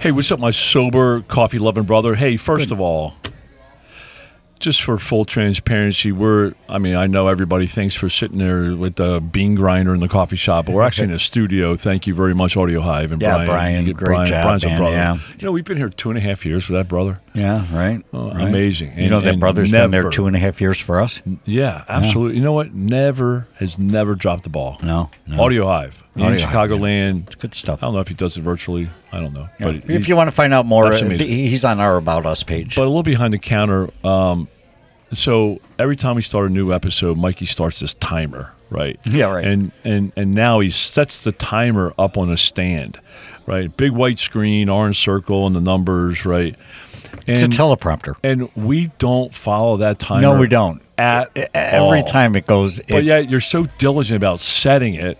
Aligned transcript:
Hey, 0.00 0.12
what's 0.12 0.32
up, 0.32 0.40
my 0.40 0.50
sober 0.50 1.20
coffee 1.22 1.58
loving 1.58 1.82
brother? 1.84 2.14
Hey, 2.14 2.38
first 2.38 2.70
of 2.70 2.80
all, 2.80 3.12
just 4.58 4.80
for 4.82 4.96
full 4.98 5.26
transparency, 5.26 6.10
we're, 6.10 6.54
I 6.70 6.78
mean, 6.78 6.96
I 6.96 7.06
know 7.06 7.28
everybody 7.28 7.66
thanks 7.66 7.94
for 7.94 8.08
sitting 8.08 8.38
there 8.38 8.74
with 8.74 8.96
the 8.96 9.20
bean 9.20 9.56
grinder 9.56 9.92
in 9.92 10.00
the 10.00 10.08
coffee 10.08 10.36
shop, 10.36 10.64
but 10.66 10.74
we're 10.74 10.84
actually 10.84 11.08
in 11.08 11.14
a 11.14 11.18
studio. 11.30 11.76
Thank 11.76 12.06
you 12.06 12.14
very 12.14 12.34
much, 12.34 12.56
Audio 12.56 12.80
Hive. 12.80 13.12
And 13.12 13.20
Brian. 13.20 13.40
Yeah, 13.40 13.46
Brian. 13.46 13.84
Brian, 13.84 13.92
great 13.94 14.28
job, 14.28 14.42
Brian's 14.42 14.64
a 14.64 14.68
man, 14.68 14.78
brother. 14.78 14.96
yeah. 14.96 15.18
You 15.38 15.44
know, 15.44 15.52
we've 15.52 15.66
been 15.66 15.76
here 15.76 15.90
two 15.90 16.08
and 16.08 16.16
a 16.16 16.22
half 16.22 16.46
years 16.46 16.66
with 16.66 16.78
that 16.78 16.88
brother. 16.88 17.20
Yeah, 17.34 17.66
right. 17.76 18.02
Oh, 18.14 18.30
right. 18.32 18.48
amazing. 18.48 18.98
You 18.98 19.10
know 19.10 19.20
that 19.20 19.32
and 19.34 19.40
brother's 19.40 19.70
been 19.70 19.90
there 19.90 20.08
two 20.08 20.26
and 20.26 20.34
a 20.34 20.38
half 20.38 20.62
years 20.62 20.80
for 20.80 20.98
us. 20.98 21.20
Yeah, 21.44 21.84
absolutely. 21.90 22.38
You 22.38 22.42
know 22.42 22.54
what? 22.54 22.72
Never, 22.72 23.48
has 23.58 23.78
never 23.78 24.14
dropped 24.14 24.44
the 24.44 24.50
ball. 24.50 24.78
No, 24.82 25.10
no. 25.26 25.42
Audio 25.42 25.66
Hive 25.66 26.02
in 26.16 26.22
Audio 26.22 26.46
Hive, 26.46 26.70
Chicagoland. 26.70 27.26
It's 27.26 27.34
good 27.34 27.54
stuff. 27.54 27.82
I 27.82 27.86
don't 27.86 27.94
know 27.94 28.00
if 28.00 28.08
he 28.08 28.14
does 28.14 28.38
it 28.38 28.40
virtually. 28.40 28.88
I 29.12 29.18
don't 29.20 29.32
know. 29.34 29.48
Yeah. 29.58 29.66
But 29.66 29.74
if 29.90 30.04
he- 30.04 30.10
you 30.10 30.16
want 30.16 30.28
to 30.28 30.32
find 30.32 30.54
out 30.54 30.66
more, 30.66 30.92
uh, 30.92 31.00
he's 31.00 31.64
on 31.64 31.80
our 31.80 31.96
About 31.96 32.26
Us 32.26 32.42
page. 32.42 32.76
But 32.76 32.82
a 32.82 32.88
little 32.88 33.02
behind 33.02 33.32
the 33.32 33.38
counter. 33.38 33.88
Um, 34.04 34.48
so 35.12 35.58
every 35.78 35.96
time 35.96 36.16
we 36.16 36.22
start 36.22 36.50
a 36.50 36.52
new 36.52 36.72
episode, 36.72 37.18
Mikey 37.18 37.46
starts 37.46 37.80
this 37.80 37.94
timer, 37.94 38.52
right? 38.70 38.98
Yeah, 39.06 39.26
right. 39.32 39.44
And 39.44 39.72
and 39.84 40.12
and 40.16 40.34
now 40.34 40.60
he 40.60 40.70
sets 40.70 41.24
the 41.24 41.32
timer 41.32 41.92
up 41.98 42.16
on 42.16 42.30
a 42.30 42.36
stand, 42.36 43.00
right? 43.46 43.76
Big 43.76 43.90
white 43.92 44.18
screen, 44.20 44.68
orange 44.68 44.98
circle, 44.98 45.46
and 45.46 45.56
the 45.56 45.60
numbers, 45.60 46.24
right? 46.24 46.54
And, 47.26 47.36
it's 47.38 47.42
a 47.42 47.48
teleprompter. 47.48 48.14
and 48.22 48.48
we 48.54 48.92
don't 48.98 49.34
follow 49.34 49.78
that 49.78 49.98
timer. 49.98 50.20
No, 50.22 50.38
we 50.38 50.46
don't. 50.46 50.80
At 50.96 51.30
Every 51.54 52.00
all. 52.00 52.04
time 52.04 52.36
it 52.36 52.46
goes, 52.46 52.78
But 52.88 52.98
it, 52.98 53.04
yet 53.04 53.28
you're 53.28 53.40
so 53.40 53.66
diligent 53.78 54.16
about 54.16 54.40
setting 54.40 54.94
it, 54.94 55.18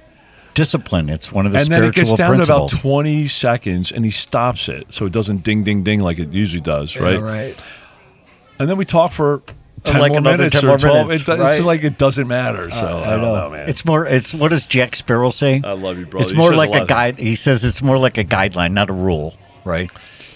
discipline. 0.55 1.09
It's 1.09 1.31
one 1.33 1.47
of 1.47 1.53
the 1.53 1.59
and 1.59 1.69
then 1.69 1.84
it 1.84 1.95
gets 1.95 2.12
down 2.15 2.34
principles. 2.37 2.70
to 2.73 2.77
about 2.77 2.83
20 2.83 3.27
seconds, 3.29 3.93
and 3.93 4.05
he 4.05 4.11
stops 4.11 4.69
it 4.69 4.87
so 4.93 5.06
it 5.06 5.12
doesn't 5.12 5.43
ding, 5.43 5.65
ding, 5.65 5.83
ding 5.83 6.01
like 6.01 6.19
it 6.19 6.33
usually 6.33 6.61
does, 6.61 6.97
right? 6.97 7.20
right. 7.20 7.62
and 8.59 8.69
then 8.69 8.77
we 8.77 8.84
talk 8.84 9.12
for 9.12 9.43
10 9.84 9.98
Like 10.01 10.11
more 10.11 10.19
another 10.19 10.37
minutes 10.39 10.61
10 10.61 10.65
or 10.65 10.69
more 10.69 10.78
12 10.78 11.09
minutes, 11.09 11.28
it, 11.28 11.39
right. 11.39 11.56
it's 11.56 11.65
like 11.65 11.83
it 11.84 11.97
doesn't 11.97 12.28
matter 12.28 12.69
uh, 12.71 12.81
so 12.81 12.98
I, 12.98 13.11
don't 13.12 13.23
know, 13.23 13.48
man 13.51 13.69
It's 13.69 13.83
more. 13.87 14.05
It's 14.06 14.34
what 14.34 14.48
does 14.51 14.67
Jack 14.67 14.95
Sparrow 14.95 15.31
say? 15.31 15.62
I 15.65 15.73
love 15.73 15.98
you, 15.98 16.05
brother. 16.05 16.23
It's 16.25 16.31
He 16.33 16.37
more 16.37 16.51
says 16.51 16.55
a 16.56 16.59
like 16.59 16.75
a 16.75 16.83
of- 16.83 16.89
guide. 16.89 17.19
He 17.19 17.34
says 17.34 17.65
it's 17.65 17.81
more 17.81 17.97
like 17.97 18.19
a 18.19 18.25
guideline, 18.25 18.73
not 18.73 18.91
a 18.91 18.93
rule. 18.93 19.34
Right. 19.65 19.91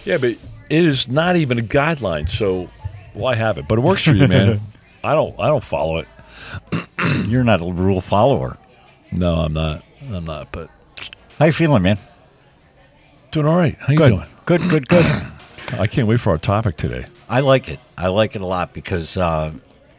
yeah 0.05 0.17
but 0.19 0.31
it 0.31 0.39
is 0.87 1.09
not 1.09 1.37
even 1.37 1.59
a 1.59 1.63
guideline 1.63 2.31
so 2.31 2.69
why 3.15 3.35
have 3.35 3.59
it 3.59 3.67
but 3.69 3.79
it 3.79 3.83
works 3.83 4.03
for 4.05 4.13
you 4.15 4.27
man 4.29 4.61
I 5.05 5.13
don't 5.13 5.39
I 5.41 5.47
don't 5.49 5.63
follow 5.65 5.99
it 5.99 6.09
You're 7.27 7.45
not 7.45 7.61
a 7.61 7.71
rule 7.73 8.01
follower. 8.01 8.57
no 9.13 9.35
I'm 9.35 9.53
not 9.55 9.83
I'm 10.13 10.25
not 10.25 10.53
but 10.53 10.71
How 11.39 11.47
you 11.47 11.53
feeling, 11.53 11.83
man? 11.83 11.99
doing 13.33 13.47
all 13.47 13.57
right 13.57 13.77
how 13.81 13.93
you 13.93 13.99
Good. 13.99 14.11
doing 14.11 14.27
Good. 14.47 14.69
Good. 14.69 14.89
Good. 14.89 15.05
I 15.79 15.87
can't 15.87 16.07
wait 16.07 16.21
for 16.21 16.31
our 16.31 16.39
topic 16.39 16.77
today 16.77 17.07
I 17.29 17.41
like 17.41 17.69
it. 17.69 17.81
I 17.97 18.09
like 18.09 18.37
it 18.37 18.43
a 18.43 18.47
lot 18.47 18.73
because 18.75 19.17
uh, 19.17 19.53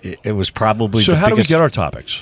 it, 0.03 0.19
it 0.23 0.31
was 0.33 0.49
probably 0.49 1.03
so 1.03 1.15
how 1.15 1.29
biggest. 1.29 1.49
do 1.49 1.55
we 1.55 1.57
get 1.57 1.61
our 1.61 1.69
topics 1.69 2.21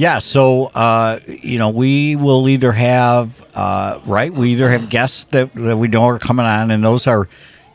yeah. 0.00 0.18
So 0.18 0.66
uh, 0.66 1.20
you 1.26 1.58
know, 1.58 1.68
we 1.68 2.16
will 2.16 2.48
either 2.48 2.72
have 2.72 3.46
uh, 3.54 4.00
right. 4.06 4.32
We 4.32 4.52
either 4.52 4.70
have 4.70 4.88
guests 4.88 5.24
that, 5.24 5.52
that 5.54 5.76
we 5.76 5.88
know 5.88 6.04
are 6.04 6.18
coming 6.18 6.46
on, 6.46 6.70
and 6.70 6.82
those 6.82 7.06
are. 7.06 7.28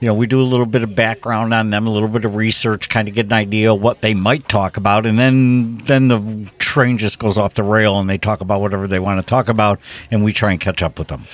You 0.05 0.11
know, 0.11 0.17
we 0.17 0.27
do 0.27 0.39
a 0.39 0.45
little 0.45 0.67
bit 0.67 0.83
of 0.83 0.93
background 0.93 1.51
on 1.51 1.71
them, 1.71 1.87
a 1.87 1.89
little 1.89 2.07
bit 2.07 2.25
of 2.25 2.35
research, 2.35 2.89
kind 2.89 3.07
of 3.07 3.15
get 3.15 3.25
an 3.25 3.33
idea 3.33 3.73
what 3.73 4.01
they 4.01 4.13
might 4.13 4.47
talk 4.47 4.77
about, 4.77 5.03
and 5.07 5.17
then 5.17 5.79
then 5.85 6.09
the 6.09 6.51
train 6.59 6.99
just 6.99 7.17
goes 7.17 7.39
off 7.39 7.55
the 7.55 7.63
rail, 7.63 7.99
and 7.99 8.07
they 8.07 8.19
talk 8.19 8.39
about 8.39 8.61
whatever 8.61 8.87
they 8.87 8.99
want 8.99 9.19
to 9.19 9.25
talk 9.25 9.49
about, 9.49 9.79
and 10.11 10.23
we 10.23 10.31
try 10.31 10.51
and 10.51 10.61
catch 10.61 10.83
up 10.83 10.99
with 10.99 11.07
them. 11.07 11.25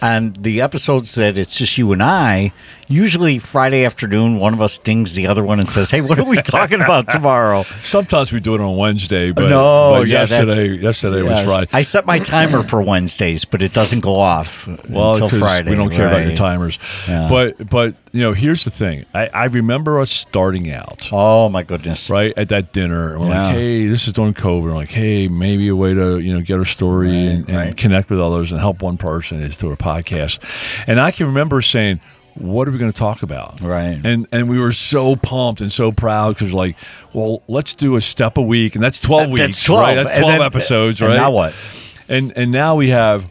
And 0.00 0.34
the 0.36 0.62
episodes 0.62 1.16
that 1.16 1.36
it's 1.36 1.54
just 1.54 1.76
you 1.76 1.92
and 1.92 2.02
I, 2.02 2.54
usually 2.88 3.38
Friday 3.38 3.84
afternoon, 3.84 4.38
one 4.38 4.52
of 4.54 4.60
us 4.60 4.78
dings 4.78 5.14
the 5.14 5.26
other 5.26 5.42
one 5.44 5.60
and 5.60 5.68
says, 5.68 5.90
"Hey, 5.90 6.00
what 6.00 6.18
are 6.18 6.24
we 6.24 6.36
talking 6.38 6.80
about 6.80 7.08
tomorrow?" 7.10 7.64
sometimes 7.82 8.32
we 8.32 8.40
do 8.40 8.54
it 8.54 8.60
on 8.60 8.76
Wednesday 8.76 9.30
but, 9.32 9.48
No, 9.48 9.96
but 10.00 10.08
yeah, 10.08 10.20
yesterday 10.26 10.76
yesterday 10.76 11.22
Yes. 11.22 11.46
was 11.46 11.54
Friday 11.54 11.70
I 11.72 11.82
set 11.82 12.06
my 12.06 12.18
timer 12.18 12.62
for 12.62 12.82
Wednesdays, 12.92 13.44
but 13.44 13.62
it 13.62 13.72
doesn't 13.72 14.00
go 14.00 14.16
off 14.20 14.66
well, 14.88 15.12
until 15.12 15.28
Friday. 15.28 15.70
we 15.70 15.76
don't 15.76 15.90
care 15.90 16.08
about 16.08 16.26
your 16.26 16.36
timers. 16.36 16.78
Yeah. 17.08 17.28
But 17.28 17.68
but 17.68 17.94
you 18.12 18.20
know, 18.20 18.32
here's 18.32 18.64
the 18.64 18.70
thing. 18.70 19.04
I, 19.12 19.26
I 19.28 19.44
remember 19.46 19.98
us 20.00 20.10
starting 20.10 20.70
out. 20.70 21.08
Oh 21.12 21.48
my 21.48 21.62
goodness! 21.64 22.08
right 22.10 22.32
at 22.36 22.48
that 22.50 22.72
dinner. 22.72 23.18
We're 23.18 23.28
Yeah. 23.28 23.46
like, 23.46 23.54
hey, 23.56 23.86
this 23.86 24.06
is 24.06 24.12
during 24.12 24.34
COVID. 24.34 24.62
We're 24.62 24.72
like, 24.74 24.90
hey, 24.90 25.26
maybe 25.28 25.68
a 25.68 25.76
way 25.76 25.94
to 25.94 26.18
you 26.20 26.34
know 26.34 26.40
get 26.40 26.58
our 26.58 26.64
story 26.64 27.08
Right, 27.08 27.14
and, 27.16 27.48
and 27.48 27.56
right. 27.56 27.76
connect 27.76 28.10
with 28.10 28.20
others 28.20 28.50
and 28.52 28.60
help 28.60 28.82
one 28.82 28.96
person 28.96 29.42
is 29.42 29.56
through 29.56 29.72
a 29.72 29.76
podcast. 29.76 30.38
And 30.86 31.00
I 31.00 31.10
can 31.10 31.26
remember 31.26 31.60
saying, 31.60 32.00
what 32.34 32.66
are 32.66 32.70
we 32.72 32.78
going 32.78 32.90
to 32.92 32.98
talk 32.98 33.22
about? 33.22 33.60
Right. 33.62 34.00
And 34.04 34.26
and 34.32 34.48
we 34.48 34.58
were 34.58 34.72
so 34.72 35.16
pumped 35.16 35.60
and 35.60 35.72
so 35.72 35.92
proud 35.92 36.34
because 36.34 36.52
like, 36.52 36.76
well, 37.12 37.42
let's 37.48 37.74
do 37.74 37.96
a 37.96 38.00
step 38.00 38.36
a 38.38 38.42
week, 38.42 38.74
and 38.74 38.82
that's 38.82 39.00
twelve 39.00 39.30
weeks. 39.30 39.40
That's 39.46 39.62
twelve. 39.64 39.82
Right? 39.82 39.94
That's 39.94 40.10
And 40.10 40.22
twelve 40.22 40.38
then- 40.38 40.46
episodes. 40.46 41.00
and 41.00 41.10
right. 41.10 41.16
now 41.16 41.30
what? 41.30 41.54
And 42.08 42.32
and 42.36 42.50
now 42.52 42.74
we 42.74 42.90
have, 42.90 43.24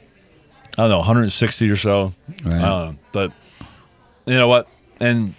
I 0.77 0.83
don't 0.83 0.89
know, 0.89 0.97
160 0.99 1.69
or 1.69 1.75
so. 1.75 2.13
Right. 2.45 2.57
Know, 2.59 2.95
but 3.11 3.31
you 4.25 4.37
know 4.37 4.47
what? 4.47 4.67
And 4.99 5.35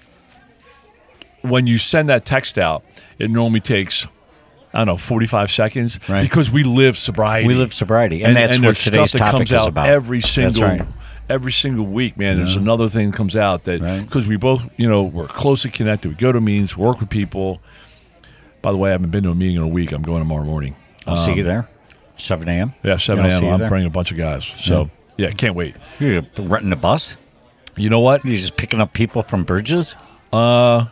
when 1.42 1.66
you 1.66 1.78
send 1.78 2.08
that 2.08 2.24
text 2.24 2.58
out, 2.58 2.84
it 3.18 3.30
normally 3.30 3.60
takes. 3.60 4.06
I 4.72 4.78
don't 4.78 4.86
know, 4.88 4.96
forty-five 4.96 5.52
seconds, 5.52 6.00
Right. 6.08 6.20
because 6.20 6.50
we 6.50 6.64
live 6.64 6.96
sobriety. 6.98 7.46
We 7.46 7.54
live 7.54 7.72
sobriety, 7.72 8.24
and, 8.24 8.36
that's 8.36 8.56
what 8.56 8.62
there's 8.62 8.82
today's 8.82 9.10
stuff 9.10 9.20
that 9.20 9.30
topic 9.30 9.38
comes 9.48 9.52
is 9.52 9.60
out 9.60 9.68
about. 9.68 9.88
every 9.88 10.18
That's 10.18 10.32
single, 10.32 10.62
right. 10.64 10.82
Every 11.28 11.52
single 11.52 11.86
week, 11.86 12.16
man. 12.16 12.36
There's 12.36 12.56
another 12.56 12.88
thing 12.88 13.10
that 13.10 13.16
comes 13.16 13.36
out 13.36 13.64
that 13.64 13.80
Right. 13.80 14.00
because 14.04 14.26
we 14.26 14.36
both, 14.36 14.64
you 14.76 14.88
know, 14.88 15.02
we're 15.02 15.26
closely 15.28 15.70
connected. 15.70 16.08
We 16.08 16.14
go 16.14 16.32
to 16.32 16.40
meetings, 16.40 16.76
work 16.76 17.00
with 17.00 17.10
people. 17.10 17.60
By 18.62 18.72
the 18.72 18.78
way, 18.78 18.90
I 18.90 18.92
haven't 18.92 19.10
been 19.10 19.24
to 19.24 19.30
a 19.30 19.34
meeting 19.34 19.56
in 19.56 19.62
a 19.62 19.68
week. 19.68 19.92
I'm 19.92 20.02
going 20.02 20.20
tomorrow 20.20 20.44
morning. 20.44 20.74
I'll 21.06 21.16
see 21.18 21.34
you 21.34 21.42
there, 21.42 21.68
seven 22.16 22.48
a.m. 22.48 22.72
Yeah, 22.82 22.96
seven 22.96 23.26
a.m. 23.26 23.44
I'm 23.44 23.60
there. 23.60 23.68
bringing 23.68 23.88
a 23.88 23.90
bunch 23.92 24.10
of 24.10 24.16
guys. 24.16 24.50
So 24.58 24.90
yeah, 25.18 25.30
can't 25.32 25.54
wait. 25.54 25.76
You're 26.00 26.22
renting 26.38 26.72
a 26.72 26.76
bus. 26.76 27.16
You 27.76 27.90
know 27.90 28.00
what? 28.00 28.24
You're 28.24 28.36
just 28.36 28.56
picking 28.56 28.80
up 28.80 28.92
people 28.94 29.22
from 29.22 29.44
bridges. 29.44 29.94
Uh, 30.32 30.86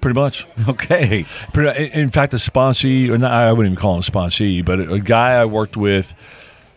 pretty 0.00 0.18
much. 0.18 0.46
Okay. 0.68 1.26
Pretty, 1.52 1.90
in 1.92 2.10
fact, 2.10 2.34
a 2.34 2.36
sponsee, 2.36 3.08
or 3.08 3.18
not, 3.18 3.32
I 3.32 3.52
wouldn't 3.52 3.72
even 3.72 3.80
call 3.80 3.94
him 3.94 4.00
a 4.00 4.02
sponsee, 4.02 4.64
but 4.64 4.78
a, 4.78 4.92
a 4.94 5.00
guy 5.00 5.32
I 5.32 5.44
worked 5.46 5.76
with 5.76 6.14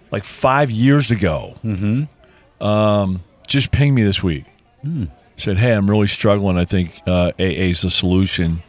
like 0.10 0.24
five 0.24 0.72
years 0.72 1.12
ago, 1.12 1.56
um, 2.62 3.24
just 3.48 3.72
pinged 3.72 3.96
me 3.96 4.04
this 4.04 4.22
week. 4.24 4.46
Said, 5.38 5.58
"Hey, 5.58 5.72
I'm 5.74 5.90
really 5.90 6.08
struggling. 6.08 6.58
I 6.58 6.66
think 6.66 7.02
uh, 7.08 7.32
AA 7.40 7.70
is 7.70 7.82
the 7.82 7.90
solution. 7.90 8.64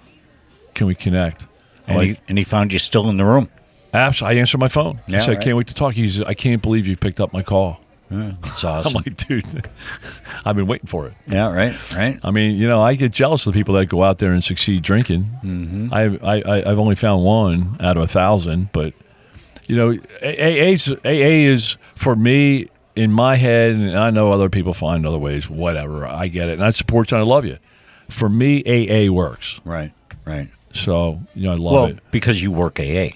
Can 0.75 0.87
we 0.87 0.95
connect?" 0.95 1.47
And, 1.87 1.97
like, 1.97 2.09
he, 2.09 2.19
and 2.29 2.39
he 2.39 2.45
found 2.45 2.73
you 2.73 2.79
still 2.79 3.09
in 3.11 3.17
the 3.17 3.25
room. 3.25 3.49
Absolutely. 3.95 4.37
I 4.39 4.41
answered 4.41 4.59
my 4.59 4.69
phone. 4.69 5.01
Yeah, 5.07 5.19
I 5.19 5.21
said, 5.21 5.29
right. 5.37 5.41
"Can't 5.45 5.57
wait 5.57 5.67
to 5.69 5.75
talk." 5.75 5.95
He's, 5.95 6.23
"I 6.23 6.35
can't 6.35 6.63
believe 6.63 6.87
you 6.87 6.97
picked 6.97 7.21
up 7.21 7.33
my 7.33 7.43
call." 7.43 7.81
That's 8.11 8.63
I'm 8.65 8.71
awesome. 8.71 8.93
like, 8.95 9.17
"Dude, 9.17 9.69
I've 10.45 10.57
been 10.57 10.67
waiting 10.67 10.87
for 10.87 11.07
it." 11.07 11.15
yeah. 11.27 11.49
Right. 11.51 11.75
Right. 11.95 12.19
I 12.23 12.31
mean, 12.31 12.57
you 12.57 12.69
know, 12.69 12.83
I 12.83 12.95
get 12.95 13.13
jealous 13.13 13.47
of 13.47 13.53
the 13.53 13.59
people 13.59 13.75
that 13.77 13.87
go 13.87 14.03
out 14.03 14.19
there 14.19 14.33
and 14.33 14.43
succeed 14.45 14.83
drinking. 14.83 15.31
Mm-hmm. 15.43 15.93
I, 15.93 16.03
I, 16.23 16.43
I- 16.43 16.71
I've 16.71 16.79
only 16.79 16.95
found 16.95 17.23
one 17.25 17.77
out 17.81 17.97
of 17.97 18.03
a 18.03 18.07
thousand, 18.07 18.71
but 18.73 18.93
you 19.67 19.77
know, 19.77 19.91
AA 20.23 20.73
is, 20.73 20.89
AA 21.05 21.47
is 21.49 21.77
for 21.95 22.15
me 22.17 22.69
in 22.97 23.13
my 23.13 23.37
head, 23.37 23.73
and 23.73 23.97
I 23.99 24.11
know 24.11 24.31
other 24.33 24.49
people 24.49 24.75
find 24.75 25.07
other 25.07 25.19
ways. 25.19 25.49
Whatever, 25.49 26.07
I 26.07 26.29
get 26.29 26.49
it, 26.49 26.55
and 26.55 26.65
I 26.65 26.71
support 26.71 27.11
you. 27.11 27.17
and 27.19 27.25
I 27.25 27.27
love 27.29 27.45
you. 27.45 27.59
For 28.09 28.29
me, 28.29 28.63
AA 28.65 29.11
works. 29.13 29.61
Right. 29.65 29.93
Right. 30.25 30.51
So 30.75 31.21
you 31.35 31.45
know, 31.47 31.53
I 31.53 31.57
love 31.57 31.73
Well, 31.73 31.85
it 31.87 31.99
because 32.11 32.41
you 32.43 32.51
work 32.51 32.79
AA. 32.81 33.11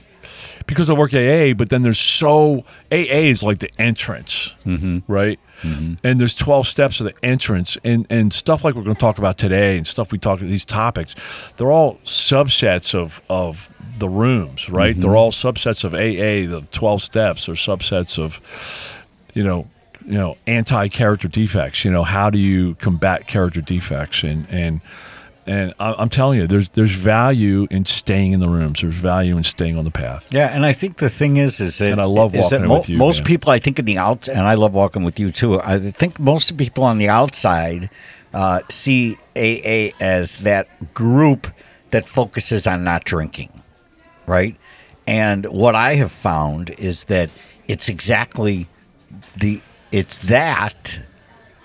because 0.67 0.91
I 0.91 0.93
work 0.95 1.15
AA. 1.15 1.53
But 1.55 1.69
then 1.71 1.83
there's 1.83 1.99
so 2.01 2.65
AA 2.91 3.29
is 3.31 3.43
like 3.43 3.59
the 3.61 3.71
entrance, 3.81 4.55
mm-hmm. 4.65 5.11
right? 5.11 5.39
And 5.63 6.21
there's 6.21 6.35
12 6.35 6.69
steps 6.69 7.01
of 7.01 7.07
the 7.07 7.15
entrance, 7.25 7.77
and 7.83 8.07
and 8.11 8.33
stuff 8.33 8.63
like 8.63 8.75
we're 8.75 8.83
going 8.85 8.95
to 8.95 9.01
talk 9.01 9.19
about 9.19 9.37
today, 9.39 9.77
and 9.79 9.87
stuff 9.87 10.13
we 10.13 10.19
talk 10.19 10.39
these 10.41 10.65
topics. 10.67 11.15
They're 11.57 11.73
all 11.73 11.99
subsets 12.05 12.95
of 12.95 13.21
of 13.29 13.71
the 13.99 14.09
rooms, 14.09 14.69
right? 14.69 14.99
They're 15.01 15.17
all 15.17 15.33
subsets 15.33 15.83
of 15.83 15.95
AA. 15.95 16.47
The 16.61 16.67
12 16.73 17.03
steps 17.03 17.49
are 17.49 17.53
subsets 17.55 18.19
of, 18.19 18.41
you 19.37 19.45
know, 19.45 19.69
you 20.05 20.15
know 20.15 20.37
anti 20.47 20.89
character 20.89 21.29
defects. 21.29 21.85
You 21.85 21.91
know, 21.93 22.03
how 22.05 22.31
do 22.31 22.39
you 22.39 22.75
combat 22.77 23.27
character 23.27 23.61
defects? 23.61 24.23
And 24.23 24.47
and 24.51 24.81
and 25.47 25.75
I'm 25.79 26.09
telling 26.09 26.41
you, 26.41 26.47
there's 26.49 26.71
there's 26.71 26.93
value 26.93 27.69
in 27.71 27.85
staying 27.85 28.33
in 28.33 28.41
the 28.41 28.49
rooms. 28.49 28.81
There's 28.81 28.95
value 28.95 29.37
in 29.37 29.45
staying 29.45 29.79
on 29.79 29.85
the 29.85 29.91
path. 29.93 30.27
Yeah, 30.33 30.47
and 30.49 30.67
I 30.67 30.73
think 30.73 30.97
the 30.99 31.09
thing 31.09 31.37
is, 31.37 31.61
is 31.61 31.79
that 31.79 31.93
And 31.93 32.01
I 32.01 32.05
love 32.05 32.35
is 32.35 32.51
that 32.51 32.61
walking 32.63 32.69
mo- 32.69 32.79
with 32.79 32.89
you, 32.89 32.99
most 32.99 33.19
man. 33.19 33.27
people, 33.27 33.53
I 33.53 33.61
think, 33.61 33.79
in 33.79 33.85
the 33.85 33.99
outs, 33.99 34.27
and 34.27 34.41
I 34.41 34.55
love 34.55 34.75
walking 34.75 35.05
with 35.05 35.21
you 35.21 35.31
too. 35.31 35.61
I 35.61 35.93
think 35.93 36.19
most 36.19 36.57
people 36.57 36.83
on 36.83 36.99
the 36.99 37.09
outside 37.09 37.91
uh, 38.35 38.63
see 38.69 39.17
AA 39.37 39.95
as 40.01 40.39
that 40.39 40.95
group 40.95 41.47
that 41.93 42.09
focuses 42.09 42.67
on 42.67 42.83
not 42.83 43.05
drinking, 43.05 43.51
right? 44.27 44.57
And 45.07 45.47
what 45.47 45.77
I 45.77 45.95
have 45.95 46.11
found 46.11 46.71
is 46.71 47.05
that 47.05 47.31
it's 47.69 47.89
exactly 47.89 48.67
the 49.37 49.61
it's 49.93 50.19
that, 50.21 50.99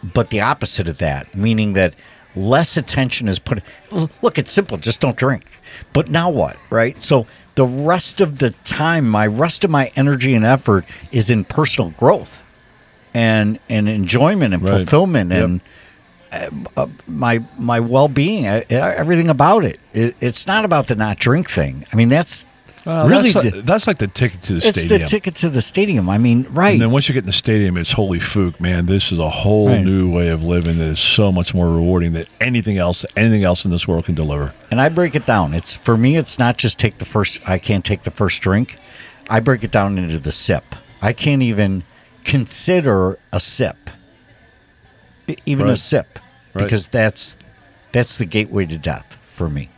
but 0.03 0.29
the 0.29 0.41
opposite 0.41 0.88
of 0.88 0.97
that, 1.00 1.33
meaning 1.35 1.73
that 1.73 1.94
less 2.35 2.77
attention 2.77 3.27
is 3.27 3.39
put. 3.39 3.62
Look, 4.21 4.38
it's 4.38 4.51
simple. 4.51 4.77
Just 4.77 5.00
don't 5.01 5.18
drink. 5.18 5.44
But 5.94 6.09
now 6.09 6.29
what, 6.29 6.57
right? 6.69 7.01
So 7.01 7.25
the 7.56 7.65
rest 7.65 8.21
of 8.21 8.38
the 8.38 8.51
time, 8.63 9.09
my 9.09 9.27
rest 9.27 9.63
of 9.63 9.69
my 9.71 9.91
energy 9.95 10.33
and 10.33 10.45
effort 10.45 10.85
is 11.12 11.29
in 11.29 11.44
personal 11.45 11.91
growth, 11.91 12.39
and 13.13 13.59
and 13.69 13.89
enjoyment 13.89 14.53
and 14.53 14.63
Right. 14.63 14.77
fulfillment 14.77 15.31
Yep. 15.31 15.44
and 15.44 15.62
uh, 16.77 16.88
my 17.07 17.44
my 17.57 17.79
well 17.79 18.07
being, 18.07 18.45
everything 18.45 19.29
about 19.29 19.65
it. 19.65 19.79
it. 19.94 20.15
It's 20.21 20.47
not 20.47 20.63
about 20.63 20.88
the 20.88 20.95
not 20.95 21.19
drink 21.19 21.50
thing. 21.50 21.83
I 21.91 21.95
mean, 21.97 22.07
that's 22.09 22.45
Really 22.86 23.31
that's, 23.31 23.36
like, 23.54 23.66
that's 23.66 23.88
like 23.88 23.98
the 24.00 24.07
ticket 24.07 24.42
to 24.44 24.54
the 24.54 24.68
it's 24.68 24.80
stadium. 24.80 25.01
It's 25.01 25.12
the 25.12 25.16
ticket 25.18 25.36
to 25.36 25.50
the 25.50 25.62
stadium. 25.62 26.10
I 26.10 26.18
mean, 26.18 26.48
right? 26.50 26.72
And 26.74 26.81
then 26.81 26.92
once 26.92 27.07
you 27.07 27.13
get 27.13 27.19
in 27.19 27.25
the 27.28 27.31
stadium, 27.31 27.78
it's 27.78 27.92
holy 27.92 28.18
fook, 28.19 28.60
man. 28.60 28.88
This 28.88 29.12
is 29.12 29.19
a 29.19 29.30
whole 29.30 29.68
Right. 29.69 29.83
new 29.83 30.10
way 30.10 30.30
of 30.30 30.44
living 30.44 30.80
that 30.80 30.86
is 30.88 31.00
so 31.00 31.31
much 31.31 31.54
more 31.54 31.69
rewarding 31.72 32.13
than 32.13 32.25
anything 32.39 32.78
else, 32.80 33.06
anything 33.16 33.44
else 33.44 33.66
in 33.66 33.72
this 33.72 33.88
world 33.88 34.06
can 34.06 34.16
deliver. 34.16 34.54
And 34.72 34.81
I 34.81 34.89
break 34.89 35.13
it 35.13 35.25
down. 35.28 35.54
It's 35.54 35.75
for 35.75 35.95
me. 35.95 36.18
It's 36.18 36.39
not 36.39 36.57
just 36.57 36.80
take 36.80 36.98
the 36.98 37.06
first. 37.06 37.39
I 37.48 37.60
can't 37.60 37.86
take 37.86 38.01
the 38.04 38.12
first 38.12 38.42
drink. 38.42 38.78
I 39.30 39.39
break 39.39 39.63
it 39.63 39.72
down 39.72 40.00
into 40.00 40.18
the 40.18 40.31
sip. 40.31 40.75
I 41.04 41.13
can't 41.13 41.44
even 41.44 41.83
consider 42.24 43.19
a 43.31 43.39
sip, 43.39 43.89
even 45.45 45.69
a 45.69 45.75
sip, 45.75 46.18
Right. 46.54 46.63
because 46.63 46.88
that's 46.88 47.38
that's 47.92 48.18
the 48.18 48.25
gateway 48.25 48.66
to 48.66 48.78
death 48.78 49.18
for 49.33 49.50
me. 49.50 49.69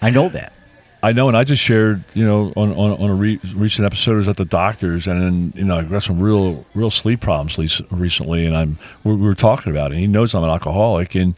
I 0.00 0.08
know 0.10 0.28
that. 0.30 0.52
I 1.02 1.12
know, 1.12 1.28
and 1.28 1.36
I 1.36 1.44
just 1.44 1.62
shared, 1.62 2.02
you 2.14 2.24
know, 2.24 2.52
on 2.56 2.72
on, 2.72 2.92
on 2.92 3.10
a 3.10 3.14
re- 3.14 3.40
recent 3.54 3.86
episode, 3.86 4.12
I 4.12 4.16
was 4.16 4.28
at 4.28 4.36
the 4.36 4.44
doctor's, 4.44 5.06
and 5.06 5.20
then, 5.20 5.52
you 5.54 5.64
know, 5.64 5.76
I 5.76 5.82
got 5.82 6.02
some 6.02 6.18
real 6.20 6.64
real 6.74 6.90
sleep 6.90 7.20
problems 7.20 7.80
recently, 7.90 8.46
and 8.46 8.56
I'm 8.56 8.78
we, 9.04 9.14
we 9.14 9.26
were 9.26 9.34
talking 9.34 9.70
about 9.70 9.92
it. 9.92 9.94
And 9.94 10.00
he 10.00 10.06
knows 10.06 10.34
I'm 10.34 10.42
an 10.42 10.50
alcoholic, 10.50 11.14
and 11.14 11.34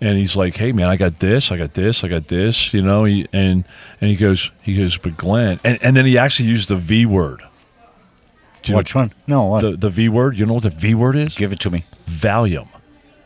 and 0.00 0.18
he's 0.18 0.36
like, 0.36 0.56
"Hey, 0.56 0.72
man, 0.72 0.86
I 0.88 0.96
got 0.96 1.20
this, 1.20 1.52
I 1.52 1.56
got 1.56 1.74
this, 1.74 2.02
I 2.02 2.08
got 2.08 2.28
this," 2.28 2.74
you 2.74 2.82
know, 2.82 3.04
he, 3.04 3.26
and 3.32 3.64
and 4.00 4.10
he 4.10 4.16
goes, 4.16 4.50
he 4.62 4.76
goes, 4.76 4.96
"But 4.96 5.16
Glenn," 5.16 5.60
and 5.64 5.78
and 5.82 5.96
then 5.96 6.06
he 6.06 6.18
actually 6.18 6.48
used 6.48 6.68
the 6.68 6.76
V 6.76 7.06
word. 7.06 7.42
You 8.64 8.72
know 8.72 8.78
Which 8.78 8.94
one? 8.94 9.12
No, 9.26 9.44
what? 9.44 9.60
The 9.60 9.76
the 9.76 9.90
V 9.90 10.08
word. 10.08 10.38
You 10.38 10.46
know 10.46 10.54
what 10.54 10.62
the 10.62 10.70
V 10.70 10.94
word 10.94 11.16
is? 11.16 11.34
give 11.34 11.52
it 11.52 11.60
to 11.60 11.70
me. 11.70 11.84
Valium. 12.08 12.68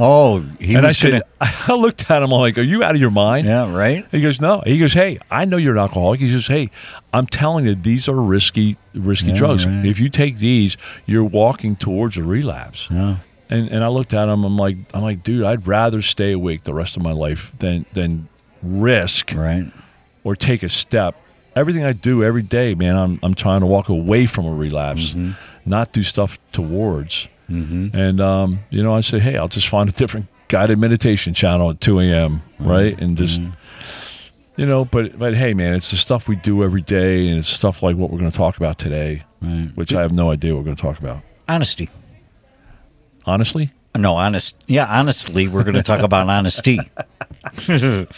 Oh, 0.01 0.41
he 0.61 0.75
and 0.77 0.87
I 0.87 0.93
said, 0.93 1.11
gonna- 1.11 1.25
I 1.69 1.75
looked 1.75 2.09
at 2.11 2.23
him. 2.23 2.33
I'm 2.33 2.41
like, 2.41 2.57
"Are 2.57 2.63
you 2.63 2.85
out 2.85 2.95
of 2.95 3.01
your 3.01 3.11
mind?" 3.11 3.47
yeah, 3.49 3.73
right. 3.75 4.07
He 4.13 4.21
goes, 4.21 4.41
no. 4.41 4.63
He 4.65 4.79
goes, 4.79 4.93
hey, 4.93 5.19
I 5.31 5.45
know 5.45 5.57
you're 5.57 5.73
an 5.73 5.79
alcoholic. 5.81 6.21
He 6.21 6.31
says, 6.31 6.47
hey, 6.47 6.71
I'm 7.13 7.27
telling 7.27 7.67
you, 7.67 7.75
these 7.75 8.09
are 8.09 8.15
risky, 8.15 8.77
risky 8.95 9.29
Yeah, 9.29 9.35
drugs. 9.35 9.67
right. 9.67 9.85
If 9.85 9.99
you 9.99 10.09
take 10.09 10.39
these, 10.39 10.77
you're 11.05 11.25
walking 11.25 11.75
towards 11.75 12.17
a 12.17 12.23
relapse. 12.23 12.87
Yeah. 12.91 13.17
And 13.51 13.69
and 13.71 13.83
I 13.83 13.89
looked 13.89 14.15
at 14.15 14.29
him. 14.29 14.45
I'm 14.45 14.57
like, 14.57 14.77
I'm 14.95 15.03
like, 15.03 15.23
dude, 15.25 15.45
I'd 15.45 15.67
rather 15.67 16.01
stay 16.03 16.33
awake 16.33 16.63
the 16.65 16.75
rest 16.75 16.97
of 16.97 17.03
my 17.03 17.13
life 17.13 17.51
than 17.59 17.85
than 17.95 18.29
risk 18.63 19.33
Right. 19.35 19.73
or 20.23 20.37
take 20.37 20.63
a 20.63 20.69
step. 20.69 21.17
Everything 21.57 21.83
I 21.85 21.93
do 21.93 22.23
every 22.23 22.43
day, 22.43 22.75
man, 22.75 22.95
I'm 22.95 23.19
I'm 23.23 23.35
trying 23.35 23.61
to 23.61 23.67
walk 23.67 23.89
away 23.89 24.27
from 24.27 24.47
a 24.47 24.55
relapse, 24.55 25.11
Mm-hmm. 25.11 25.33
not 25.65 25.93
do 25.93 26.03
stuff 26.05 26.39
towards. 26.53 27.27
Mm-hmm. 27.51 27.97
And 27.97 28.21
um, 28.21 28.61
you 28.71 28.83
know, 28.83 28.95
I 28.95 29.01
said, 29.01 29.23
hey, 29.23 29.37
I'll 29.37 29.49
just 29.49 29.69
find 29.69 29.89
a 29.89 29.93
different 29.93 30.27
guided 30.49 30.79
meditation 30.79 31.35
channel 31.35 31.71
at 31.71 31.81
2 31.81 32.01
a.m. 32.01 32.43
Mm-hmm. 32.61 32.69
Right, 32.69 32.99
and 33.01 33.17
just 33.17 33.41
you 34.57 34.67
know, 34.67 34.85
but 34.85 35.19
but 35.19 35.35
hey, 35.35 35.55
man, 35.55 35.75
it's 35.75 35.91
the 35.91 35.97
stuff 35.97 36.29
we 36.29 36.37
do 36.37 36.63
every 36.65 36.83
day, 36.83 37.29
and 37.29 37.39
it's 37.39 37.49
stuff 37.49 37.83
like 37.83 37.97
what 37.97 38.11
we're 38.11 38.19
going 38.19 38.31
to 38.31 38.37
talk 38.37 38.57
about 38.57 38.79
today, 38.79 39.23
Right. 39.41 39.71
which 39.77 39.95
I 39.95 40.03
have 40.03 40.13
no 40.13 40.31
idea 40.31 40.53
what 40.55 40.59
we're 40.61 40.65
going 40.65 40.77
to 40.77 40.83
talk 40.83 40.99
about. 40.99 41.23
Honesty. 41.49 41.89
Honestly, 43.25 43.71
No, 43.97 44.17
honest. 44.17 44.57
Yeah, 44.67 44.87
honestly, 44.87 45.49
we're 45.49 45.63
going 45.65 45.75
to 45.77 45.83
talk 45.83 46.01
about 46.01 46.29
honesty. 46.39 46.79
um, 47.69 48.09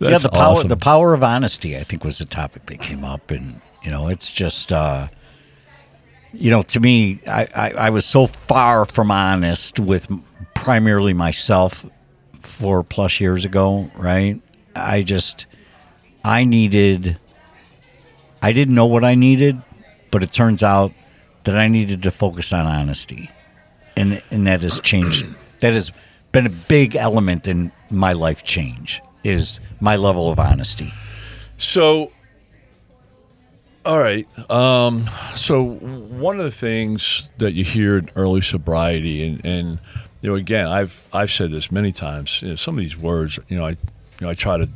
yeah, 0.00 0.18
the 0.18 0.30
power, 0.32 0.56
awesome. 0.56 0.68
the 0.68 0.76
power 0.76 1.14
of 1.14 1.22
honesty. 1.22 1.76
I 1.76 1.84
think 1.84 2.04
was 2.04 2.18
the 2.18 2.24
topic 2.24 2.66
that 2.66 2.80
came 2.80 3.04
up, 3.04 3.30
and 3.30 3.60
you 3.82 3.90
know, 3.90 4.08
it's 4.08 4.32
just, 4.32 4.72
uh, 4.72 5.08
you 6.32 6.50
know, 6.50 6.62
to 6.62 6.80
me, 6.80 7.20
I, 7.26 7.48
I, 7.54 7.70
I 7.70 7.90
was 7.90 8.04
so 8.04 8.26
far 8.26 8.84
from 8.84 9.10
honest 9.10 9.78
with 9.78 10.08
primarily 10.54 11.12
myself 11.12 11.86
four 12.42 12.82
plus 12.82 13.20
years 13.20 13.44
ago. 13.44 13.90
Right? 13.96 14.40
I 14.74 15.02
just, 15.02 15.46
I 16.24 16.44
needed, 16.44 17.18
I 18.42 18.52
didn't 18.52 18.74
know 18.74 18.86
what 18.86 19.04
I 19.04 19.14
needed, 19.14 19.60
but 20.10 20.22
it 20.22 20.32
turns 20.32 20.62
out 20.62 20.92
that 21.44 21.56
I 21.56 21.68
needed 21.68 22.02
to 22.02 22.10
focus 22.10 22.52
on 22.52 22.66
honesty 22.66 23.30
and 23.98 24.22
and 24.30 24.46
that 24.46 24.62
has 24.62 24.80
changed. 24.80 25.26
That 25.60 25.72
has 25.72 25.90
been 26.30 26.46
a 26.46 26.50
big 26.50 26.94
element 26.94 27.48
in 27.48 27.72
my 27.90 28.12
life 28.12 28.44
change 28.44 29.02
is 29.24 29.58
my 29.80 29.96
level 29.96 30.30
of 30.30 30.38
honesty. 30.38 30.92
So, 31.56 32.12
all 33.84 33.98
right. 33.98 34.26
Um, 34.50 35.08
so 35.34 35.62
one 35.62 36.38
of 36.38 36.44
the 36.44 36.50
things 36.50 37.28
that 37.38 37.52
you 37.52 37.64
hear 37.64 37.98
in 37.98 38.10
early 38.16 38.40
sobriety, 38.40 39.26
and, 39.26 39.44
and 39.44 39.78
you 40.20 40.30
know, 40.30 40.36
again, 40.36 40.66
I've 40.66 41.08
I've 41.12 41.30
said 41.30 41.50
this 41.50 41.70
many 41.70 41.92
times. 41.92 42.42
You 42.42 42.50
know, 42.50 42.56
some 42.56 42.76
of 42.76 42.80
these 42.82 42.96
words, 42.96 43.38
you 43.48 43.56
know, 43.56 43.64
I 43.64 43.70
you 43.70 43.76
know, 44.22 44.30
I 44.30 44.34
try 44.34 44.58
to 44.58 44.68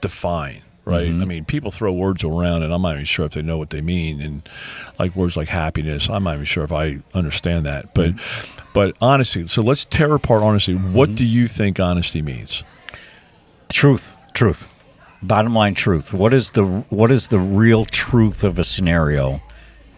define. 0.00 0.62
Right. 0.84 1.08
Mm-hmm. 1.08 1.22
I 1.22 1.24
mean, 1.26 1.44
people 1.44 1.70
throw 1.70 1.92
words 1.92 2.24
around, 2.24 2.64
and 2.64 2.74
I'm 2.74 2.82
not 2.82 2.94
even 2.94 3.04
sure 3.04 3.24
if 3.24 3.32
they 3.32 3.42
know 3.42 3.56
what 3.56 3.70
they 3.70 3.80
mean. 3.80 4.20
And 4.20 4.48
like 4.98 5.14
words 5.14 5.36
like 5.36 5.48
happiness, 5.48 6.08
I'm 6.10 6.24
not 6.24 6.34
even 6.34 6.44
sure 6.44 6.64
if 6.64 6.72
I 6.72 6.98
understand 7.14 7.66
that. 7.66 7.94
But, 7.94 8.16
mm-hmm. 8.16 8.66
but 8.74 8.96
honesty. 9.00 9.46
So 9.46 9.62
let's 9.62 9.84
tear 9.84 10.12
apart 10.12 10.42
honesty. 10.42 10.74
What 10.74 11.10
mm-hmm. 11.10 11.14
do 11.14 11.24
you 11.24 11.46
think 11.46 11.78
honesty 11.78 12.20
means? 12.20 12.64
Truth, 13.68 14.10
truth. 14.34 14.66
Bottom 15.22 15.54
line 15.54 15.74
truth. 15.74 16.12
What 16.12 16.34
is 16.34 16.50
the 16.50 16.64
what 16.90 17.10
is 17.12 17.28
the 17.28 17.38
real 17.38 17.84
truth 17.84 18.44
of 18.44 18.58
a 18.58 18.64
scenario? 18.64 19.42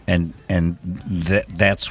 And 0.06 0.34
and 0.48 0.78
that 1.06 1.46
that's 1.48 1.90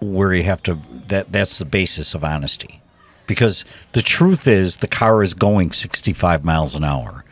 where 0.00 0.34
you 0.34 0.42
have 0.44 0.62
to 0.64 0.78
that 1.08 1.32
that's 1.32 1.58
the 1.58 1.64
basis 1.64 2.14
of 2.14 2.24
honesty. 2.24 2.80
Because 3.26 3.64
the 3.92 4.02
truth 4.02 4.46
is 4.46 4.78
the 4.78 4.88
car 4.88 5.22
is 5.22 5.34
going 5.34 5.72
65 5.72 6.44
miles 6.44 6.74
an 6.74 6.84
hour. 6.84 7.24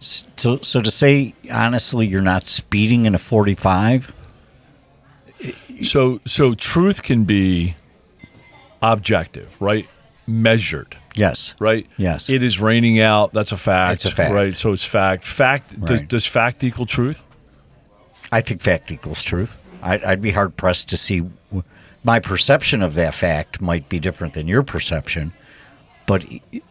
So 0.00 0.58
so 0.62 0.80
to 0.80 0.90
say 0.90 1.34
honestly 1.52 2.06
you're 2.06 2.22
not 2.22 2.46
speeding 2.46 3.06
in 3.06 3.14
a 3.14 3.18
45 3.18 4.12
So 5.84 6.20
so 6.26 6.54
truth 6.54 7.02
can 7.02 7.24
be 7.24 7.76
objective, 8.82 9.50
right? 9.60 9.88
Measured, 10.26 10.96
yes 11.16 11.54
right? 11.58 11.86
Yes. 11.96 12.28
It 12.30 12.42
is 12.42 12.60
raining 12.60 13.00
out. 13.00 13.32
That's 13.32 13.52
a 13.52 13.56
fact. 13.56 13.94
It's 13.94 14.04
a 14.12 14.14
fact. 14.14 14.32
right? 14.32 14.54
So 14.56 14.72
it's 14.72 14.84
fact. 14.84 15.24
Fact 15.24 15.78
does, 15.84 16.00
Right. 16.00 16.08
does 16.08 16.26
fact 16.26 16.62
equal 16.64 16.86
truth? 16.86 17.24
I 18.32 18.40
think 18.40 18.62
fact 18.62 18.90
equals 18.90 19.22
truth. 19.24 19.56
I'd, 19.82 20.04
I'd 20.04 20.22
be 20.22 20.30
hard 20.30 20.56
pressed 20.56 20.88
to 20.90 20.96
see 20.96 21.22
my 22.04 22.18
perception 22.20 22.82
of 22.82 22.94
that 22.94 23.14
fact 23.14 23.60
might 23.60 23.88
be 23.88 23.98
different 23.98 24.34
than 24.34 24.46
your 24.48 24.62
perception, 24.62 25.32
but 26.06 26.24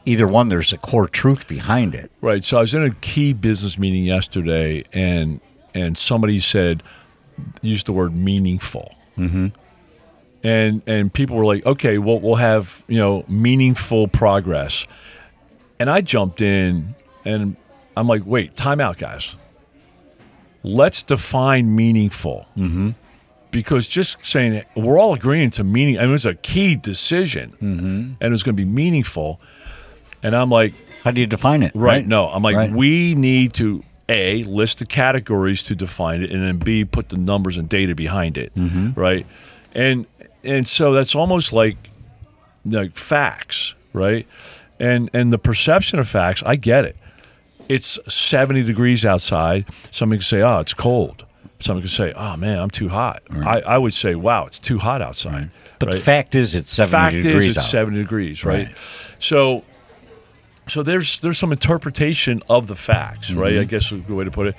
either 0.05 0.25
one, 0.27 0.50
there's 0.50 0.74
a 0.74 0.77
core 0.77 1.08
truth 1.08 1.48
behind 1.48 1.93
it. 1.93 2.12
Right. 2.22 2.43
So 2.46 2.58
I 2.58 2.62
was 2.62 2.74
in 2.74 2.84
a 2.84 2.91
key 2.96 3.34
business 3.34 3.77
meeting 3.77 4.03
yesterday, 4.05 4.86
and 4.93 5.39
and 5.75 5.98
somebody 5.98 6.39
said, 6.39 6.81
used 7.62 7.86
the 7.86 7.93
word 7.93 8.15
meaningful. 8.15 8.96
Mm-hmm. 9.17 9.48
And 10.43 10.81
and 10.88 11.13
people 11.13 11.36
were 11.36 11.46
like, 11.46 11.65
okay, 11.65 11.98
well, 11.98 12.19
we'll 12.19 12.36
have 12.36 12.84
you 12.88 12.98
know 12.98 13.25
meaningful 13.27 14.08
progress. 14.08 14.86
And 15.79 15.89
I 15.89 16.01
jumped 16.01 16.41
in, 16.41 16.96
and 17.25 17.55
I'm 17.96 18.08
like, 18.08 18.24
wait, 18.25 18.55
time 18.55 18.79
out, 18.79 18.98
guys. 18.98 19.36
Let's 20.63 21.03
define 21.03 21.75
meaningful. 21.75 22.48
Mm-hmm. 22.58 22.91
Because 23.51 23.88
just 23.88 24.17
saying 24.24 24.63
we're 24.75 25.00
all 25.00 25.13
agreeing 25.13 25.50
to 25.51 25.63
meaning, 25.63 25.98
I 25.98 26.05
mean, 26.05 26.15
it's 26.15 26.25
a 26.25 26.36
key 26.36 26.75
decision, 26.75 27.51
mm-hmm. 27.62 28.13
and 28.22 28.34
it's 28.34 28.43
going 28.43 28.55
to 28.55 28.62
be 28.62 28.69
meaningful. 28.69 29.39
And 30.22 30.36
I'm 30.36 30.50
like, 30.50 30.74
How 31.03 31.12
do 31.12 31.19
you 31.22 31.27
define 31.27 31.63
it? 31.63 31.72
Right. 31.74 32.05
No, 32.05 32.27
I'm 32.27 32.43
like, 32.43 32.55
Right. 32.55 32.72
we 32.72 33.15
need 33.15 33.53
to 33.53 33.84
a 34.08 34.43
list 34.43 34.79
the 34.79 34.86
categories 34.86 35.63
to 35.63 35.75
define 35.75 36.22
it, 36.22 36.31
and 36.31 36.43
then 36.43 36.58
b 36.58 36.84
put 36.84 37.10
the 37.10 37.17
numbers 37.17 37.58
and 37.58 37.69
data 37.69 37.96
behind 37.96 38.38
it. 38.38 38.53
Mm-hmm. 38.55 39.00
Right. 39.00 39.25
and 39.74 40.05
and 40.43 40.67
so 40.67 40.93
that's 40.93 41.15
almost 41.15 41.53
like 41.53 41.77
like 42.65 42.96
facts, 42.96 43.75
right? 43.93 44.27
And 44.79 45.10
and 45.13 45.34
the 45.34 45.38
perception 45.38 46.00
of 46.00 46.08
facts, 46.08 46.43
I 46.46 46.55
get 46.55 46.86
it. 46.86 46.96
It's 47.67 48.00
70 48.08 48.63
degrees 48.63 49.05
outside. 49.05 49.65
Somebody 49.91 50.19
can 50.19 50.25
say, 50.25 50.41
"Oh, 50.41 50.60
it's 50.60 50.74
cold." 50.74 51.25
Somebody 51.60 51.88
can 51.88 51.96
say, 51.96 52.13
"Oh 52.13 52.38
man, 52.38 52.60
I'm 52.60 52.69
too 52.69 52.89
hot." 52.89 53.22
I, 53.31 53.62
I 53.62 53.77
would 53.77 53.93
say, 53.93 54.15
"Wow, 54.15 54.46
it's 54.46 54.60
too 54.60 54.79
hot 54.79 55.01
outside." 55.01 55.51
But 55.77 55.88
right? 55.88 55.96
the 55.96 56.01
fact 56.01 56.36
is, 56.36 56.55
it's 56.55 56.72
70 56.72 56.91
fact 56.91 57.15
degrees 57.15 57.51
is 57.51 57.58
it's 57.58 57.65
out. 57.65 57.72
70 57.72 57.98
degrees, 57.98 58.43
right? 58.43 58.67
Right. 58.67 58.75
So 59.19 59.63
so 60.69 60.84
there's 60.84 61.22
there's 61.22 61.38
some 61.38 61.51
interpretation 61.51 62.41
of 62.50 62.67
the 62.67 62.75
facts, 62.75 63.31
right? 63.31 63.53
Mm-hmm. 63.53 63.62
I 63.62 63.65
guess 63.65 63.86
is 63.86 63.93
a 63.93 63.96
good 63.98 64.15
way 64.15 64.24
to 64.24 64.31
put 64.31 64.48
it. 64.48 64.55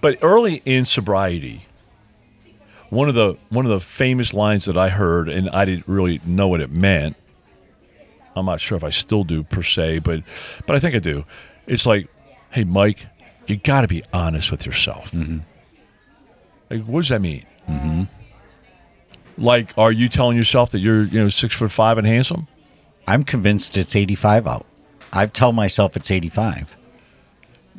But 0.00 0.18
early 0.22 0.62
in 0.64 0.84
sobriety, 0.84 1.66
one 2.90 3.08
of 3.08 3.14
the 3.14 3.36
one 3.48 3.64
of 3.64 3.70
the 3.70 3.80
famous 3.80 4.34
lines 4.34 4.64
that 4.66 4.76
I 4.76 4.90
heard, 4.90 5.28
and 5.28 5.48
I 5.50 5.64
didn't 5.64 5.88
really 5.88 6.20
know 6.24 6.48
what 6.48 6.60
it 6.60 6.70
meant. 6.70 7.16
I'm 8.36 8.46
not 8.46 8.60
sure 8.60 8.76
if 8.76 8.84
I 8.84 8.90
still 8.90 9.24
do 9.24 9.42
per 9.42 9.62
se, 9.62 10.00
but 10.00 10.22
but 10.66 10.76
I 10.76 10.80
think 10.80 10.94
I 10.94 10.98
do. 10.98 11.24
It's 11.66 11.86
like, 11.86 12.08
hey, 12.50 12.64
Mike, 12.64 13.06
you 13.46 13.56
got 13.56 13.82
to 13.82 13.88
be 13.88 14.02
honest 14.12 14.50
with 14.50 14.66
yourself. 14.66 15.10
Mm-hmm. 15.12 15.38
Like, 16.68 16.84
what 16.84 17.00
does 17.00 17.08
that 17.08 17.20
mean? 17.20 17.46
Mm-hmm. 17.68 18.02
Like, 19.38 19.72
are 19.78 19.92
you 19.92 20.08
telling 20.08 20.36
yourself 20.36 20.70
that 20.70 20.80
you're 20.80 21.04
you 21.04 21.20
know 21.20 21.28
six 21.28 21.54
foot 21.54 21.70
five 21.70 21.96
and 21.96 22.06
handsome? 22.06 22.48
I'm 23.06 23.24
convinced 23.24 23.76
it's 23.76 23.96
85 23.96 24.46
out. 24.46 24.66
I 25.12 25.26
tell 25.26 25.52
myself 25.52 25.96
it's 25.96 26.10
85 26.10 26.76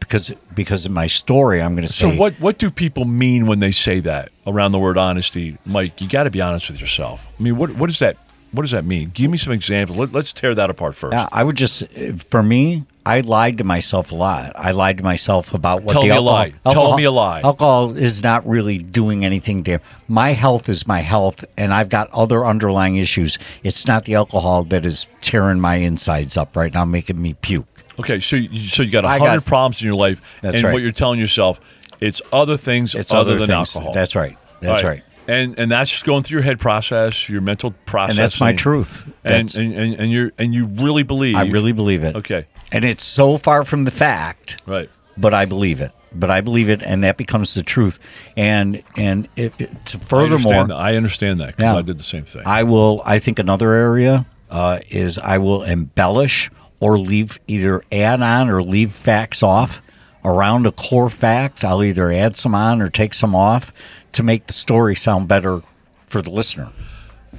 because 0.01 0.31
because 0.53 0.86
of 0.86 0.91
my 0.91 1.08
story, 1.08 1.62
I'm 1.62 1.74
going 1.74 1.88
to 1.88 1.93
say. 1.93 2.12
So 2.12 2.17
what 2.20 2.34
what 2.41 2.58
do 2.58 2.70
people 2.70 3.05
mean 3.05 3.48
when 3.48 3.60
they 3.60 3.72
say 3.72 4.01
that 4.01 4.29
around 4.46 4.74
the 4.74 4.79
word 4.79 4.98
honesty, 4.98 5.58
Mike? 5.65 6.01
You 6.01 6.10
got 6.10 6.24
to 6.24 6.29
be 6.29 6.41
honest 6.41 6.70
with 6.70 6.81
yourself. 6.81 7.25
I 7.39 7.43
mean, 7.43 7.55
what 7.55 7.72
what 7.72 7.88
does 7.88 8.00
that 8.00 8.17
what 8.51 8.63
does 8.63 8.72
that 8.72 8.86
mean? 8.86 9.12
Give 9.13 9.31
me 9.31 9.38
some 9.38 9.53
examples. 9.53 9.98
Let, 9.98 10.12
let's 10.12 10.34
tear 10.34 10.53
that 10.55 10.70
apart 10.70 10.96
first. 10.96 11.13
Yeah, 11.13 11.29
I 11.31 11.43
would 11.43 11.55
just, 11.55 11.84
uh, 11.84 12.13
for 12.17 12.43
me, 12.43 12.84
I 13.05 13.22
lied 13.22 13.58
to 13.60 13.63
myself 13.63 14.12
a 14.12 14.15
lot. 14.15 14.51
I 14.55 14.72
lied 14.72 14.98
to 14.98 15.03
myself 15.03 15.53
about 15.53 15.84
what 15.84 15.93
Tell 15.93 16.01
the 16.01 16.10
me 16.10 16.12
a 16.12 16.15
alcohol, 16.15 16.34
lie. 16.34 16.53
Tell 16.72 16.98
me 16.98 17.03
a 17.05 17.12
lie. 17.12 17.41
Alcohol 17.41 17.98
is 17.98 18.22
not 18.22 18.46
really 18.46 18.77
doing 18.77 19.24
anything 19.24 19.63
to 19.63 19.79
my 20.08 20.34
health. 20.34 20.67
Is 20.67 20.86
my 20.86 21.00
health, 21.00 21.46
and 21.58 21.74
I've 21.74 21.89
got 21.89 22.12
other 22.12 22.46
underlying 22.46 22.98
issues. 22.98 23.39
It's 23.63 23.88
not 23.88 24.05
the 24.05 24.15
alcohol 24.15 24.63
that 24.65 24.86
is 24.86 25.08
tearing 25.22 25.60
my 25.60 25.75
insides 25.75 26.36
up 26.36 26.55
right 26.55 26.74
now, 26.74 26.84
making 26.86 27.22
me 27.22 27.34
puke. 27.36 27.70
Okay, 28.03 28.20
so 28.20 28.36
you, 28.36 28.67
so 28.67 28.84
you 28.84 28.91
got 28.91 29.03
a 29.05 29.08
got- 29.08 29.20
hundred 29.27 29.46
problems 29.46 29.81
in 29.81 29.86
your 29.86 29.96
life, 29.96 30.22
That's 30.41 30.55
and 30.55 30.63
right. 30.65 30.74
what 30.74 30.81
you're 30.81 30.91
telling 30.91 31.20
yourself, 31.20 31.60
it's 32.00 32.22
other 32.34 32.58
things 32.58 32.96
It's 32.96 33.12
other, 33.12 33.22
other 33.31 33.39
than 33.39 33.48
things. 33.50 33.75
alcohol. 33.75 33.93
That's 33.93 34.15
right. 34.15 34.38
That's 34.60 34.84
right. 34.84 35.03
And 35.27 35.58
and 35.60 35.70
that's 35.72 35.89
just 35.91 36.03
going 36.03 36.24
through 36.24 36.38
your 36.38 36.43
head 36.43 36.60
process, 36.60 37.29
your 37.29 37.41
mental 37.41 37.72
process, 37.86 38.17
And 38.17 38.24
that's 38.24 38.39
my 38.39 38.53
truth. 38.53 39.03
And 39.24 39.50
That's- 39.50 39.55
and, 39.55 39.74
and 39.74 39.93
and 39.96 40.12
you 40.12 40.31
and 40.38 40.53
you 40.53 40.65
really 40.65 41.03
believe. 41.03 41.36
I 41.38 41.43
really 41.43 41.72
believe 41.74 42.03
it. 42.03 42.15
Okay. 42.15 42.48
And 42.72 42.84
it's 42.84 43.03
so 43.03 43.38
far 43.38 43.63
from 43.65 43.84
the 43.84 43.91
fact. 43.91 44.62
Right. 44.65 44.89
but 45.17 45.34
I 45.34 45.46
believe 45.46 45.79
it. 45.79 45.91
But 46.13 46.29
I 46.31 46.41
believe 46.41 46.70
it, 46.70 46.81
and 46.84 47.03
that 47.03 47.15
becomes 47.17 47.53
the 47.53 47.63
truth. 47.63 47.98
And 48.36 48.81
and 48.98 49.27
it, 49.38 49.53
it's 49.60 49.96
I 49.96 50.00
furthermore, 50.00 50.34
understand 50.36 50.70
that. 50.72 50.75
I 50.75 50.96
understand 50.98 51.39
that 51.39 51.48
because 51.55 51.63
Yeah. 51.74 51.77
I 51.77 51.81
did 51.84 52.00
the 52.00 52.03
same 52.03 52.25
thing. 52.25 52.41
I 52.46 52.63
will. 52.63 53.01
I 53.05 53.20
think 53.20 53.39
another 53.39 53.72
area 53.74 54.25
uh, 54.50 54.79
is 54.89 55.17
I 55.20 55.38
will 55.38 55.63
embellish 55.63 56.50
or 56.81 57.00
leave 57.00 57.39
either 57.47 57.81
add 57.91 58.21
on 58.21 58.50
or 58.50 58.61
leave 58.61 58.91
facts 58.91 59.41
off 59.41 59.81
around 60.25 60.65
a 60.67 60.71
core 60.73 61.09
fact. 61.09 61.63
I'll 61.63 61.81
either 61.83 62.11
add 62.11 62.35
some 62.35 62.53
on 62.53 62.81
or 62.81 62.89
take 62.89 63.13
some 63.13 63.33
off 63.35 63.71
to 64.11 64.23
make 64.23 64.47
the 64.47 64.53
story 64.53 64.95
sound 64.97 65.29
better 65.29 65.61
for 66.07 66.21
the 66.21 66.29
listener. 66.31 66.69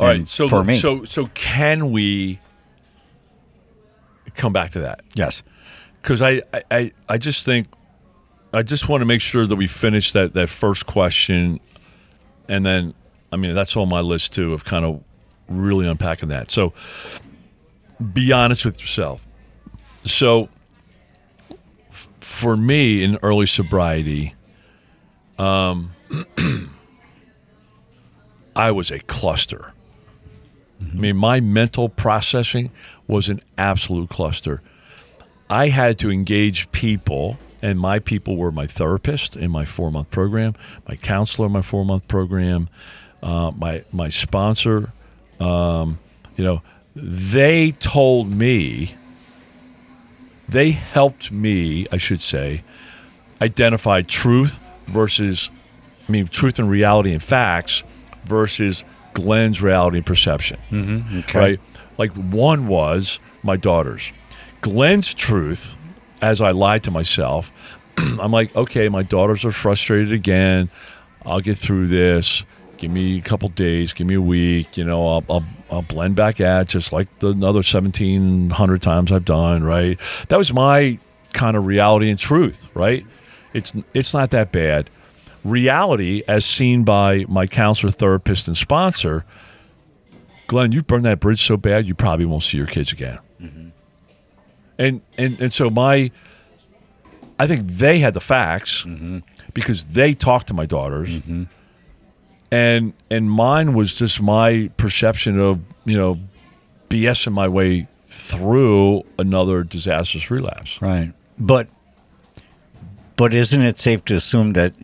All 0.00 0.06
right. 0.06 0.26
So 0.26 0.49
for 0.49 0.64
me, 0.64 0.78
so 0.78 1.04
so 1.04 1.26
can 1.34 1.92
we 1.92 2.38
come 4.34 4.52
back 4.52 4.70
to 4.72 4.80
that? 4.80 5.00
yes, 5.14 5.42
because 6.00 6.22
I, 6.22 6.42
I- 6.54 6.62
I, 6.70 6.92
I 7.11 7.18
just 7.18 7.44
think 7.44 7.66
I 8.54 8.62
just 8.62 8.88
want 8.88 9.00
to 9.02 9.06
make 9.06 9.20
sure 9.20 9.46
that 9.46 9.56
we 9.56 9.66
finish 9.66 10.12
that, 10.12 10.34
that 10.34 10.49
first 10.49 10.87
question, 10.87 11.61
and 12.49 12.64
then 12.64 12.94
I 13.32 13.37
mean 13.37 13.54
that's 13.54 13.76
on 13.76 13.88
my 13.88 14.00
list 14.00 14.32
too 14.32 14.52
of 14.54 14.64
kind 14.64 14.84
of 14.84 15.02
really 15.49 15.87
unpacking 15.87 16.28
that. 16.30 16.50
So 16.50 16.72
be 18.12 18.32
honest 18.32 18.64
with 18.64 18.80
yourself. 18.80 19.20
So 20.04 20.49
f- 21.90 22.09
for 22.21 22.56
me 22.56 23.02
in 23.02 23.18
early 23.23 23.47
sobriety, 23.47 24.35
um, 25.38 25.92
I 28.56 28.71
was 28.71 28.90
a 28.90 28.99
cluster. 29.00 29.73
I 30.80 30.94
mean, 30.94 31.16
my 31.16 31.40
mental 31.40 31.88
processing 31.88 32.71
was 33.06 33.28
an 33.28 33.40
absolute 33.56 34.11
cluster. 34.11 34.61
I 35.49 35.68
had 35.68 35.99
to 36.00 36.11
engage 36.11 36.71
people, 36.73 37.38
and 37.62 37.78
my 37.78 37.99
people 37.99 38.37
were 38.37 38.50
my 38.52 38.66
therapist 38.66 39.37
in 39.37 39.50
my 39.50 39.64
four 39.64 39.90
month 39.92 40.11
program, 40.11 40.54
my 40.88 40.97
counselor 40.97 41.47
in 41.47 41.52
my 41.52 41.62
four 41.62 41.85
month 41.85 42.09
program, 42.09 42.68
uh, 43.23 43.52
my 43.56 43.85
my 43.92 44.09
sponsor. 44.09 44.92
Um, 45.38 45.99
you 46.37 46.44
know, 46.44 46.62
they 46.94 47.73
told 47.73 48.30
me, 48.30 48.94
they 50.52 50.73
helped 50.73 51.32
me, 51.32 51.87
I 51.90 51.97
should 51.97 52.23
say, 52.23 52.62
identify 53.40 54.02
truth 54.02 54.59
versus, 54.87 55.50
I 56.09 56.12
mean, 56.12 56.26
truth 56.26 56.59
and 56.59 56.71
reality 56.71 57.12
and 57.12 57.23
facts 57.23 57.82
versus 58.25 58.85
Glenn's 59.14 59.61
reality 59.61 59.99
and 59.99 60.06
perception 60.06 60.59
mm-hmm. 60.71 61.18
okay. 61.18 61.38
right? 61.38 61.61
Like 61.99 62.12
one 62.12 62.66
was 62.66 63.18
my 63.42 63.56
daughter's. 63.56 64.12
Glenn's 64.61 65.12
truth, 65.12 65.76
as 66.21 66.40
I 66.40 66.52
lied 66.52 66.85
to 66.85 66.90
myself, 66.90 67.50
I'm 67.97 68.30
like, 68.30 68.54
okay, 68.54 68.88
my 68.88 69.02
daughters 69.02 69.44
are 69.44 69.52
frustrated 69.52 70.12
again. 70.12 70.71
I'll 71.25 71.40
get 71.40 71.59
through 71.59 71.88
this. 71.88 72.44
Give 72.82 72.90
me 72.90 73.16
a 73.16 73.22
couple 73.22 73.48
days. 73.48 73.92
Give 73.92 74.08
me 74.08 74.16
a 74.16 74.20
week. 74.20 74.76
You 74.76 74.82
know, 74.82 75.06
I'll, 75.06 75.24
I'll, 75.30 75.44
I'll 75.70 75.82
blend 75.82 76.16
back 76.16 76.40
at 76.40 76.66
just 76.66 76.92
like 76.92 77.06
the 77.20 77.28
another 77.28 77.58
1,700 77.58 78.82
times 78.82 79.12
I've 79.12 79.24
done. 79.24 79.62
Right. 79.62 80.00
That 80.26 80.36
was 80.36 80.52
my 80.52 80.98
kind 81.32 81.56
of 81.56 81.64
reality 81.64 82.10
and 82.10 82.18
truth. 82.18 82.68
Right. 82.74 83.06
It's 83.54 83.72
it's 83.94 84.12
not 84.12 84.30
that 84.30 84.50
bad. 84.50 84.90
Reality, 85.44 86.24
as 86.26 86.44
seen 86.44 86.82
by 86.82 87.24
my 87.28 87.46
counselor, 87.46 87.92
therapist, 87.92 88.48
and 88.48 88.56
sponsor, 88.56 89.24
Glenn, 90.48 90.72
you 90.72 90.82
burned 90.82 91.04
that 91.04 91.20
bridge 91.20 91.46
so 91.46 91.56
bad 91.56 91.86
you 91.86 91.94
probably 91.94 92.26
won't 92.26 92.42
see 92.42 92.56
your 92.56 92.66
kids 92.66 92.90
again. 92.90 93.20
Mm-hmm. 93.40 93.68
And 94.76 95.02
and 95.16 95.40
and 95.40 95.52
so 95.52 95.70
my, 95.70 96.10
I 97.38 97.46
think 97.46 97.60
they 97.64 98.00
had 98.00 98.14
the 98.14 98.20
facts 98.20 98.82
mm-hmm. 98.82 99.20
because 99.54 99.84
they 99.84 100.14
talked 100.14 100.48
to 100.48 100.54
my 100.54 100.66
daughters, 100.66 101.10
mm-hmm. 101.10 101.44
And 102.52 102.92
and 103.11 103.30
mine 103.30 103.75
was 103.75 103.94
just 103.94 104.21
my 104.23 104.71
perception 104.76 105.40
of 105.40 105.61
you 105.85 105.97
know, 105.97 106.18
BSing 106.88 107.32
my 107.32 107.49
way 107.49 107.88
through 108.06 109.02
another 109.18 109.64
disastrous 109.64 110.30
relapse. 110.30 110.80
Right. 110.80 111.12
But 111.38 111.66
but 113.16 113.35
isn't 113.35 113.61
it 113.62 113.80
safe 113.80 114.04
to 114.06 114.14
assume 114.14 114.52
that 114.52 114.75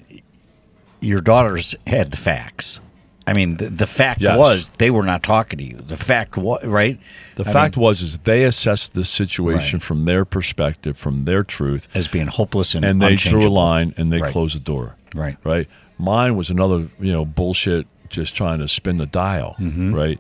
your 1.01 1.21
daughters 1.21 1.75
had 1.87 2.11
the 2.11 2.17
facts? 2.17 2.81
I 3.27 3.35
mean, 3.35 3.59
the, 3.59 3.69
the 3.69 3.87
fact 3.87 4.23
Yes. 4.23 4.39
was 4.39 4.69
they 4.79 4.91
were 4.91 5.03
not 5.03 5.23
talking 5.23 5.59
to 5.59 5.65
you. 5.65 5.77
The 5.77 5.99
fact 5.99 6.37
was 6.39 6.65
right. 6.65 6.99
The 7.37 7.45
I 7.49 7.53
fact 7.53 7.77
mean, 7.77 7.85
was 7.85 8.01
is 8.01 8.19
they 8.21 8.45
assessed 8.45 8.95
the 8.95 9.05
situation 9.05 9.79
Right. 9.79 9.83
from 9.83 10.07
their 10.07 10.25
perspective, 10.25 10.97
from 10.97 11.27
their 11.27 11.45
truth, 11.45 11.89
as 11.95 12.09
being 12.09 12.29
hopeless 12.29 12.75
and 12.75 12.85
and 12.85 13.03
they 13.03 13.17
drew 13.17 13.47
a 13.47 13.51
line 13.51 13.93
and 13.99 14.11
they 14.11 14.21
Right. 14.21 14.33
closed 14.33 14.57
the 14.57 14.61
door. 14.61 14.97
Right. 15.15 15.37
right? 15.45 15.69
Mine 15.99 16.37
was 16.37 16.51
another, 16.51 16.89
you 17.01 17.13
know, 17.13 17.25
bullshit, 17.25 17.87
just 18.09 18.35
trying 18.35 18.59
to 18.61 18.69
spin 18.69 18.97
the 18.99 19.07
dial, 19.07 19.57
Mm-hmm. 19.59 19.95
right? 19.95 20.19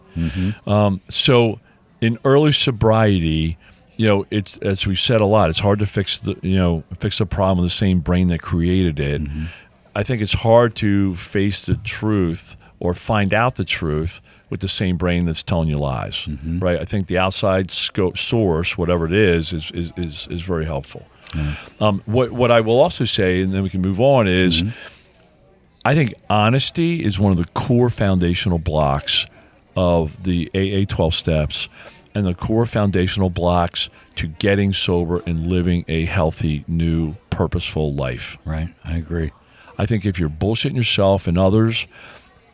Um, 0.67 1.01
so 1.09 1.61
in 2.01 2.19
early 2.25 2.53
sobriety, 2.53 3.57
you 3.97 4.07
know, 4.07 4.27
it's 4.31 4.57
as 4.59 4.87
we 4.87 4.95
said 4.95 5.21
a 5.21 5.27
lot, 5.27 5.51
it's 5.51 5.61
hard 5.61 5.79
to 5.81 5.87
fix 5.87 6.19
the, 6.21 6.37
you 6.43 6.57
know, 6.57 6.85
fix 7.01 7.19
the 7.19 7.27
problem 7.27 7.59
with 7.59 7.71
the 7.73 7.77
same 7.77 8.01
brain 8.01 8.29
that 8.29 8.41
created 8.43 9.01
it. 9.01 9.23
Mm-hmm. 9.25 9.45
I 9.97 10.03
think 10.05 10.23
it's 10.23 10.35
hard 10.35 10.77
to 10.77 11.15
face 11.17 11.65
the 11.67 11.75
truth 11.77 12.57
or 12.79 12.95
find 12.95 13.35
out 13.35 13.57
the 13.57 13.65
truth 13.65 14.21
with 14.51 14.61
the 14.61 14.69
same 14.69 14.97
brain 14.97 15.25
that's 15.27 15.43
telling 15.43 15.69
you 15.69 15.79
lies, 15.79 16.15
Mm-hmm. 16.27 16.61
right? 16.61 16.79
I 16.81 16.85
think 16.85 17.07
the 17.09 17.19
outside 17.19 17.71
scope 17.73 18.17
source, 18.17 18.79
whatever 18.79 19.07
it 19.07 19.13
is, 19.13 19.53
is 19.53 19.71
is 19.73 19.93
is, 19.97 20.29
is 20.31 20.43
very 20.43 20.65
helpful. 20.67 21.07
Um, 21.81 22.03
what 22.07 22.31
what 22.33 22.51
I 22.51 22.61
will 22.61 22.81
also 22.81 23.05
say, 23.05 23.43
and 23.43 23.53
then 23.53 23.63
we 23.63 23.69
can 23.71 23.81
move 23.83 24.01
on, 24.01 24.27
is 24.29 24.63
I 25.89 25.95
think 25.95 26.13
honesty 26.29 27.03
is 27.03 27.19
one 27.19 27.33
of 27.33 27.39
the 27.39 27.47
core 27.47 27.89
foundational 27.89 28.59
blocks 28.59 29.25
of 29.75 30.23
the 30.25 30.51
AA 30.55 30.85
12 30.87 31.15
steps 31.15 31.71
and 32.15 32.27
the 32.27 32.35
core 32.35 32.67
foundational 32.67 33.31
blocks 33.31 33.89
to 34.17 34.27
getting 34.27 34.75
sober 34.75 35.23
and 35.25 35.47
living 35.47 35.87
a 35.89 36.05
healthy, 36.05 36.63
new, 36.69 37.15
purposeful 37.31 37.95
life. 37.95 38.37
Right. 38.45 38.69
I 38.85 38.97
agree. 38.99 39.33
I 39.79 39.87
think 39.87 40.05
if 40.05 40.19
you're 40.19 40.29
bullshitting 40.29 40.77
yourself 40.77 41.27
and 41.27 41.39
others, 41.39 41.87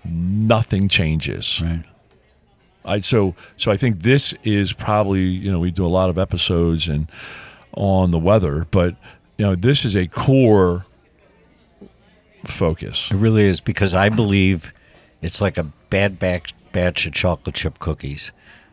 nothing 0.04 0.86
changes. 0.88 1.60
Right. 1.60 1.82
I 2.84 3.00
so 3.00 3.34
so 3.56 3.72
I 3.72 3.76
think 3.76 4.02
this 4.02 4.32
is 4.44 4.72
probably 4.72 5.22
you 5.22 5.50
know 5.50 5.58
we 5.58 5.72
do 5.72 5.84
a 5.84 5.88
lot 5.88 6.08
of 6.08 6.18
episodes 6.18 6.86
and 6.86 7.10
on 7.72 8.12
the 8.12 8.18
weather, 8.20 8.68
but 8.70 8.94
you 9.38 9.44
know 9.44 9.56
this 9.56 9.84
is 9.84 9.96
a 9.96 10.06
core 10.06 10.86
focus. 12.48 13.08
It 13.10 13.16
really 13.16 13.44
is 13.44 13.60
because 13.60 13.94
I 13.94 14.08
believe 14.08 14.72
it's 15.22 15.40
like 15.40 15.56
a 15.58 15.64
bad 15.90 16.18
batch, 16.18 16.54
batch 16.72 17.06
of 17.06 17.12
chocolate 17.12 17.54
chip 17.56 17.78
cookies. 17.78 18.30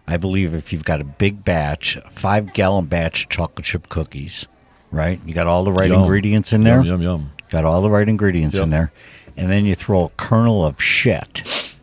I 0.08 0.18
believe 0.18 0.54
if 0.54 0.74
you've 0.74 0.84
got 0.84 1.00
a 1.00 1.04
big 1.06 1.44
batch, 1.46 1.96
a 1.96 2.10
five 2.10 2.54
gallon 2.54 2.86
batch 2.86 3.24
of 3.24 3.30
chocolate 3.30 3.66
chip 3.66 3.88
cookies, 3.90 4.46
right? 4.92 5.20
You 5.26 5.34
got 5.34 5.48
all 5.48 5.64
the 5.64 5.72
right 5.72 5.90
Yum. 5.90 6.02
ingredients 6.02 6.52
in 6.52 6.64
there. 6.64 6.78
Yum 6.78 6.86
yum 6.86 7.02
yum. 7.02 7.32
Got 7.50 7.66
all 7.66 7.82
the 7.82 7.90
right 7.90 8.08
ingredients 8.08 8.56
Yep. 8.56 8.64
in 8.64 8.70
there. 8.72 8.92
And 9.38 9.50
then 9.50 9.66
you 9.66 9.76
throw 9.76 10.06
a 10.06 10.10
kernel 10.18 10.66
of 10.66 10.82
shit 10.82 11.74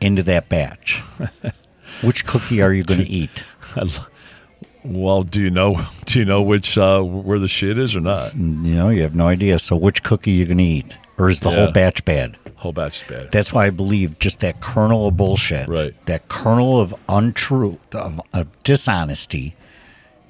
into 0.00 0.22
that 0.24 0.48
batch. 0.48 1.02
Which 2.02 2.26
cookie 2.26 2.60
are 2.62 2.72
you 2.72 2.82
going 2.84 3.00
to 3.00 3.08
eat? 3.08 3.42
Well, 4.84 5.22
do 5.24 5.40
you 5.40 5.50
know 5.50 5.86
do 6.06 6.18
you 6.20 6.24
know 6.24 6.40
which 6.40 6.78
uh, 6.78 7.02
where 7.02 7.38
the 7.38 7.48
shit 7.48 7.76
is 7.78 7.94
or 7.96 8.00
not? 8.00 8.34
You 8.36 8.42
know, 8.74 8.88
you 8.88 9.02
have 9.02 9.14
no 9.14 9.26
idea. 9.28 9.58
So 9.58 9.76
which 9.76 10.02
cookie 10.02 10.30
you 10.30 10.44
going 10.46 10.58
to 10.58 10.64
eat? 10.64 10.96
Or 11.18 11.28
is 11.28 11.40
the 11.40 11.50
Yeah. 11.50 11.56
whole 11.56 11.72
batch 11.72 12.04
bad? 12.04 12.36
Whole 12.56 12.72
batch 12.72 13.02
is 13.02 13.08
bad. 13.08 13.30
That's 13.32 13.52
why 13.52 13.66
I 13.66 13.70
believe 13.70 14.18
just 14.18 14.40
that 14.40 14.60
kernel 14.60 15.06
of 15.08 15.16
bullshit, 15.16 15.68
Right. 15.68 15.94
that 16.06 16.28
kernel 16.28 16.80
of 16.80 16.94
untruth, 17.08 17.78
of, 17.94 18.20
of 18.32 18.46
dishonesty, 18.62 19.54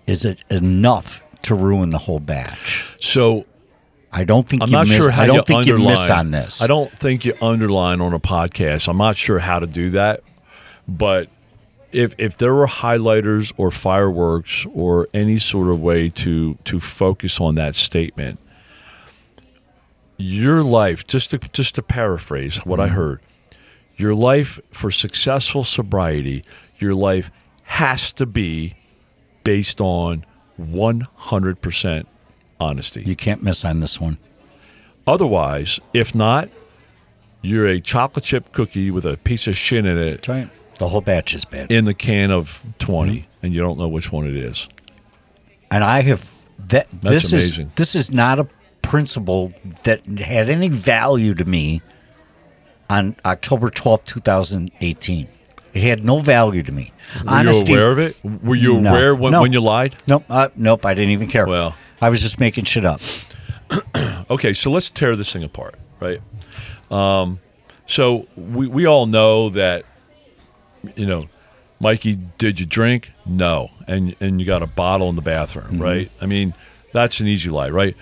is 0.07 0.25
it 0.25 0.39
enough 0.51 1.21
to 1.43 1.55
ruin 1.55 1.91
the 1.91 1.99
whole 1.99 2.21
batch? 2.21 2.85
So 3.01 3.45
I 4.13 4.25
don't 4.25 4.49
think 4.49 4.63
I'm 4.63 4.69
you 4.69 4.73
not 4.73 4.89
miss. 4.89 4.97
sure 4.97 5.11
how 5.11 5.23
I 5.23 5.27
don't 5.27 5.37
you 5.37 5.43
think 5.43 5.67
you 5.67 5.75
underline. 5.75 5.93
miss 6.01 6.11
on 6.11 6.31
this. 6.31 6.63
I 6.63 6.67
don't 6.67 6.91
think 6.99 7.25
you 7.27 7.35
underline 7.43 8.01
on 8.01 8.13
a 8.15 8.19
podcast. 8.21 8.89
I'm 8.89 8.97
not 8.99 9.17
sure 9.19 9.39
how 9.41 9.59
to 9.59 9.67
do 9.67 9.91
that, 9.91 10.23
but 10.89 11.29
if 11.93 12.15
if 12.19 12.37
there 12.39 12.55
were 12.55 12.67
highlighters 12.67 13.53
or 13.59 13.71
fireworks 13.71 14.67
or 14.75 15.09
any 15.15 15.39
sort 15.39 15.69
of 15.69 15.81
way 15.81 16.09
to 16.11 16.57
to 16.65 16.81
focus 16.81 17.39
on 17.41 17.55
that 17.57 17.77
statement, 17.77 18.39
your 20.19 20.63
life 20.63 21.07
just 21.07 21.31
to 21.31 21.39
just 21.53 21.75
to 21.77 21.83
paraphrase 21.83 22.57
what 22.67 22.79
Mm-hmm. 22.81 22.93
I 22.93 22.95
heard, 22.95 23.21
your 23.97 24.15
life 24.15 24.61
for 24.71 24.91
successful 24.91 25.65
sobriety, 25.65 26.45
your 26.79 26.95
life 26.95 27.31
has 27.65 28.13
to 28.13 28.27
be 28.27 28.75
based 29.45 29.81
on 29.81 30.25
100% 30.61 32.07
honesty. 32.61 33.03
You 33.03 33.17
can't 33.17 33.43
miss 33.43 33.65
on 33.65 33.81
this 33.81 34.01
one. 34.01 34.19
Otherwise, 35.07 35.79
if 35.95 36.15
not, 36.15 36.49
you're 37.43 37.67
a 37.67 37.81
chocolate 37.81 38.25
chip 38.25 38.53
cookie 38.53 38.91
with 38.91 39.05
a 39.07 39.17
piece 39.17 39.47
of 39.47 39.57
shit 39.57 39.87
in 39.87 39.97
it 39.97 40.11
That's 40.11 40.29
right. 40.29 40.51
The 40.79 40.89
whole 40.89 41.01
batch 41.01 41.35
is 41.35 41.45
bad. 41.45 41.73
in 41.73 41.85
the 41.87 41.95
can 41.95 42.31
of 42.31 42.63
20 42.79 43.13
Mm-hmm. 43.21 43.27
and 43.43 43.55
you 43.55 43.61
don't 43.61 43.79
know 43.79 43.89
which 43.89 44.13
one 44.13 44.27
it 44.27 44.37
is. 44.37 44.69
and 45.71 45.83
I 45.85 46.03
have 46.03 46.31
that. 46.69 46.89
That's 46.93 47.25
this 47.31 47.33
amazing. 47.33 47.67
is 47.69 47.73
this 47.77 47.95
is 47.95 48.11
not 48.13 48.39
a 48.41 48.49
principle 48.89 49.53
that 49.85 50.05
had 50.07 50.49
any 50.49 50.69
value 50.69 51.35
to 51.35 51.45
me 51.45 51.83
on 52.89 53.17
October 53.25 53.69
twelfth, 53.71 54.07
two 54.07 54.21
thousand 54.21 54.71
eighteen. 54.81 55.29
It 55.75 55.83
had 55.83 56.05
no 56.05 56.21
value 56.21 56.63
to 56.63 56.73
me. 56.73 56.93
Were 57.23 57.31
Honesty, 57.31 57.71
you 57.73 57.77
aware 57.79 57.91
of 57.93 57.99
it? 57.99 58.17
Were 58.25 58.55
you 58.57 58.81
No. 58.81 58.91
aware 58.91 59.15
when, 59.15 59.33
No. 59.33 59.43
when 59.43 59.53
you 59.53 59.61
lied? 59.61 59.95
Nope. 60.07 60.25
Uh, 60.31 60.49
nope. 60.57 60.87
I 60.87 60.95
didn't 60.95 61.11
even 61.11 61.29
care. 61.29 61.47
Well. 61.47 61.77
I 62.01 62.09
was 62.09 62.23
just 62.23 62.41
making 62.41 62.65
shit 62.65 62.85
up. 62.85 63.01
Okay, 64.31 64.53
so 64.53 64.71
let's 64.71 64.91
tear 64.91 65.17
this 65.17 65.33
thing 65.33 65.43
apart, 65.43 65.75
right? 66.01 66.21
Um, 66.91 67.41
so 67.87 68.27
we, 68.37 68.67
we 68.67 68.85
all 68.87 69.07
know 69.07 69.49
that, 69.49 69.87
you 70.97 71.07
know, 71.07 71.29
Mikey, 71.81 72.17
did 72.37 72.61
you 72.61 72.67
drink? 72.67 73.11
No. 73.25 73.71
And, 73.87 74.15
and 74.21 74.39
you 74.39 74.47
got 74.47 74.63
a 74.63 74.67
bottle 74.67 75.09
in 75.09 75.17
the 75.17 75.23
bathroom, 75.23 75.81
right? 75.81 76.11
I 76.21 76.27
mean, 76.27 76.53
that's 76.93 77.21
an 77.21 77.27
easy 77.27 77.49
lie, 77.49 77.71
right? 77.71 77.97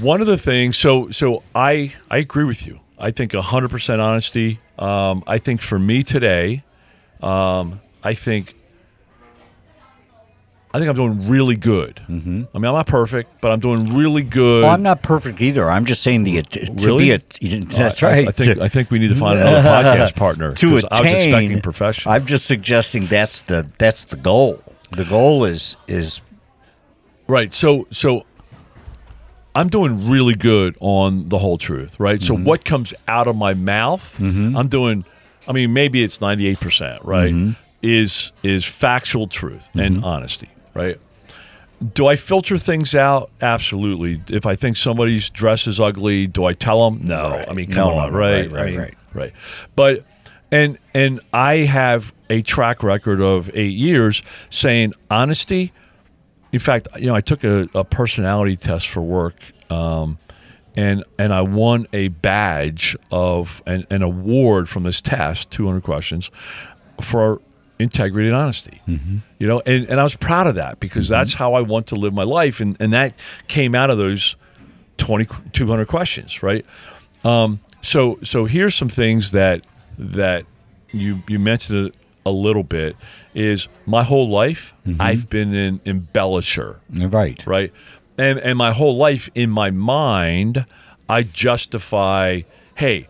One 0.00 0.20
of 0.20 0.26
the 0.26 0.38
things, 0.38 0.76
so 0.76 1.10
so 1.10 1.42
I 1.54 1.94
I 2.10 2.18
agree 2.18 2.44
with 2.44 2.66
you. 2.66 2.80
I 2.98 3.10
think 3.10 3.32
hundred 3.34 3.70
percent 3.70 4.00
honesty. 4.00 4.58
Um, 4.78 5.22
I 5.26 5.38
think 5.38 5.60
for 5.60 5.78
me 5.78 6.02
today, 6.04 6.62
um, 7.22 7.80
I 8.02 8.14
think 8.14 8.54
I 10.74 10.78
think 10.78 10.88
I'm 10.88 10.96
doing 10.96 11.28
really 11.28 11.56
good. 11.56 11.96
Mm-hmm. 12.08 12.44
I 12.54 12.58
mean, 12.58 12.64
I'm 12.66 12.74
not 12.74 12.86
perfect, 12.86 13.42
but 13.42 13.52
I'm 13.52 13.60
doing 13.60 13.94
really 13.94 14.22
good. 14.22 14.62
Well, 14.62 14.72
I'm 14.72 14.82
not 14.82 15.02
perfect 15.02 15.42
either. 15.42 15.70
I'm 15.70 15.84
just 15.84 16.02
saying 16.02 16.24
the 16.24 16.40
to 16.42 16.72
Really? 16.86 17.04
be 17.40 17.48
a. 17.50 17.58
That's 17.66 18.02
I- 18.02 18.06
I- 18.06 18.10
right. 18.12 18.28
I, 18.28 18.32
think 18.32 18.54
To- 18.56 18.64
I 18.64 18.68
think 18.68 18.90
we 18.90 18.98
need 18.98 19.08
to 19.08 19.14
find 19.16 19.38
another 19.38 19.68
podcast 19.68 20.14
partner. 20.16 20.54
to 20.54 20.70
'cause 20.70 20.84
I 20.90 21.02
was 21.02 21.12
attain- 21.12 21.28
expecting 21.28 21.60
professional. 21.60 22.14
I'm 22.14 22.24
just 22.24 22.46
suggesting 22.46 23.06
that's 23.06 23.42
the 23.42 23.66
that's 23.78 24.04
the 24.04 24.16
goal. 24.16 24.62
The 24.90 25.04
goal 25.04 25.44
is 25.44 25.76
is 25.86 26.22
Right. 27.28 27.52
So 27.52 27.86
so 27.90 28.24
I'm 29.54 29.68
doing 29.68 30.08
really 30.08 30.34
good 30.34 30.76
on 30.80 31.28
the 31.28 31.38
whole 31.38 31.58
truth, 31.58 31.98
right? 32.00 32.22
So 32.22 32.34
mm-hmm. 32.34 32.44
what 32.44 32.64
comes 32.64 32.94
out 33.06 33.26
of 33.26 33.36
my 33.36 33.54
mouth, 33.54 34.16
mm-hmm. 34.18 34.56
I'm 34.56 34.68
doing 34.68 35.04
I 35.46 35.52
mean 35.52 35.72
maybe 35.72 36.02
it's 36.02 36.18
98%, 36.18 37.04
right? 37.04 37.32
Mm-hmm. 37.32 37.52
Is 37.82 38.32
is 38.42 38.64
factual 38.64 39.26
truth 39.26 39.68
and 39.74 40.04
honesty, 40.04 40.48
right? 40.72 41.00
Do 41.94 42.06
I 42.06 42.14
filter 42.14 42.56
things 42.56 42.94
out? 42.94 43.30
Absolutely. 43.40 44.22
If 44.28 44.46
I 44.46 44.54
think 44.54 44.76
somebody's 44.76 45.28
dress 45.28 45.66
is 45.66 45.80
ugly, 45.80 46.28
do 46.28 46.44
I 46.44 46.52
tell 46.52 46.88
them? 46.88 47.04
No. 47.04 47.30
Right. 47.30 47.48
I 47.48 47.52
mean, 47.54 47.72
come 47.72 47.88
no, 47.88 47.98
on, 47.98 48.12
no, 48.12 48.18
right? 48.18 48.50
right, 48.50 48.62
I 48.62 48.66
mean, 48.66 48.78
right. 48.78 48.94
right. 49.14 49.32
But 49.74 50.04
and 50.52 50.78
and 50.94 51.18
I 51.32 51.56
have 51.56 52.12
a 52.30 52.42
track 52.42 52.84
record 52.84 53.20
of 53.20 53.50
eight 53.54 53.74
years 53.74 54.22
saying 54.48 54.92
honesty. 55.10 55.72
In 56.52 56.58
fact, 56.58 56.88
you 56.98 57.06
know, 57.06 57.14
I 57.14 57.20
took 57.22 57.44
a, 57.44 57.68
a 57.74 57.84
personality 57.84 58.56
test 58.56 58.88
for 58.88 59.00
work, 59.00 59.36
um, 59.70 60.18
and 60.76 61.02
and 61.18 61.32
I 61.32 61.40
won 61.42 61.86
a 61.92 62.08
badge 62.08 62.96
of 63.10 63.62
an, 63.66 63.86
an 63.90 64.02
award 64.02 64.68
from 64.68 64.82
this 64.82 65.00
test, 65.00 65.50
200 65.50 65.82
questions, 65.82 66.30
for 67.00 67.40
integrity 67.78 68.28
and 68.28 68.36
honesty. 68.36 68.80
You 69.38 69.48
know, 69.48 69.62
and, 69.66 69.86
and 69.86 69.98
I 69.98 70.02
was 70.04 70.14
proud 70.14 70.46
of 70.46 70.54
that 70.56 70.78
because 70.78 71.08
that's 71.08 71.34
how 71.34 71.54
I 71.54 71.62
want 71.62 71.86
to 71.88 71.94
live 71.96 72.12
my 72.12 72.22
life, 72.24 72.60
and 72.60 72.76
and 72.78 72.92
that 72.92 73.14
came 73.48 73.74
out 73.74 73.88
of 73.90 73.98
those 73.98 74.36
20 74.98 75.26
200 75.52 75.88
questions, 75.88 76.42
right? 76.42 76.66
Um, 77.24 77.60
so 77.80 78.18
so 78.22 78.44
here's 78.44 78.74
some 78.74 78.88
things 78.88 79.32
that 79.32 79.66
that 79.98 80.44
you 80.92 81.22
you 81.28 81.38
mentioned 81.38 81.88
it 81.88 81.94
a 82.24 82.30
little 82.30 82.62
bit 82.62 82.96
is 83.34 83.68
my 83.86 84.02
whole 84.02 84.28
life 84.28 84.74
mm-hmm. 84.86 85.00
I've 85.00 85.28
been 85.28 85.54
an 85.54 85.80
embellisher, 85.80 86.78
right. 86.90 87.44
right? 87.46 87.72
And 88.18 88.38
and 88.38 88.58
my 88.58 88.72
whole 88.72 88.96
life 88.96 89.30
in 89.34 89.50
my 89.50 89.70
mind 89.70 90.66
I 91.08 91.22
justify, 91.22 92.42
hey, 92.76 93.08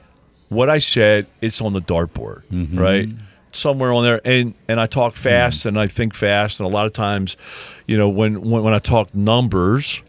what 0.48 0.68
I 0.68 0.78
said 0.78 1.26
it's 1.40 1.61
on 1.61 1.72
the 1.72 1.80
dartboard, 1.80 2.42
mm-hmm. 2.50 2.78
right? 2.78 3.08
Somewhere 3.52 3.92
on 3.92 4.02
there, 4.02 4.20
and 4.24 4.54
and 4.68 4.80
I 4.80 4.87
talk 4.87 5.12
mm-hmm. 5.12 5.22
fast 5.22 5.66
and 5.66 5.78
I 5.78 5.87
think 5.87 6.14
fast, 6.14 6.61
and 6.61 6.66
a 6.66 6.72
lot 6.72 6.87
of 6.87 6.92
times, 6.92 7.37
you 7.87 7.96
know, 7.96 8.08
when 8.08 8.40
when, 8.40 8.62
when 8.62 8.74
I 8.74 8.78
talk 8.78 9.14
numbers, 9.14 10.02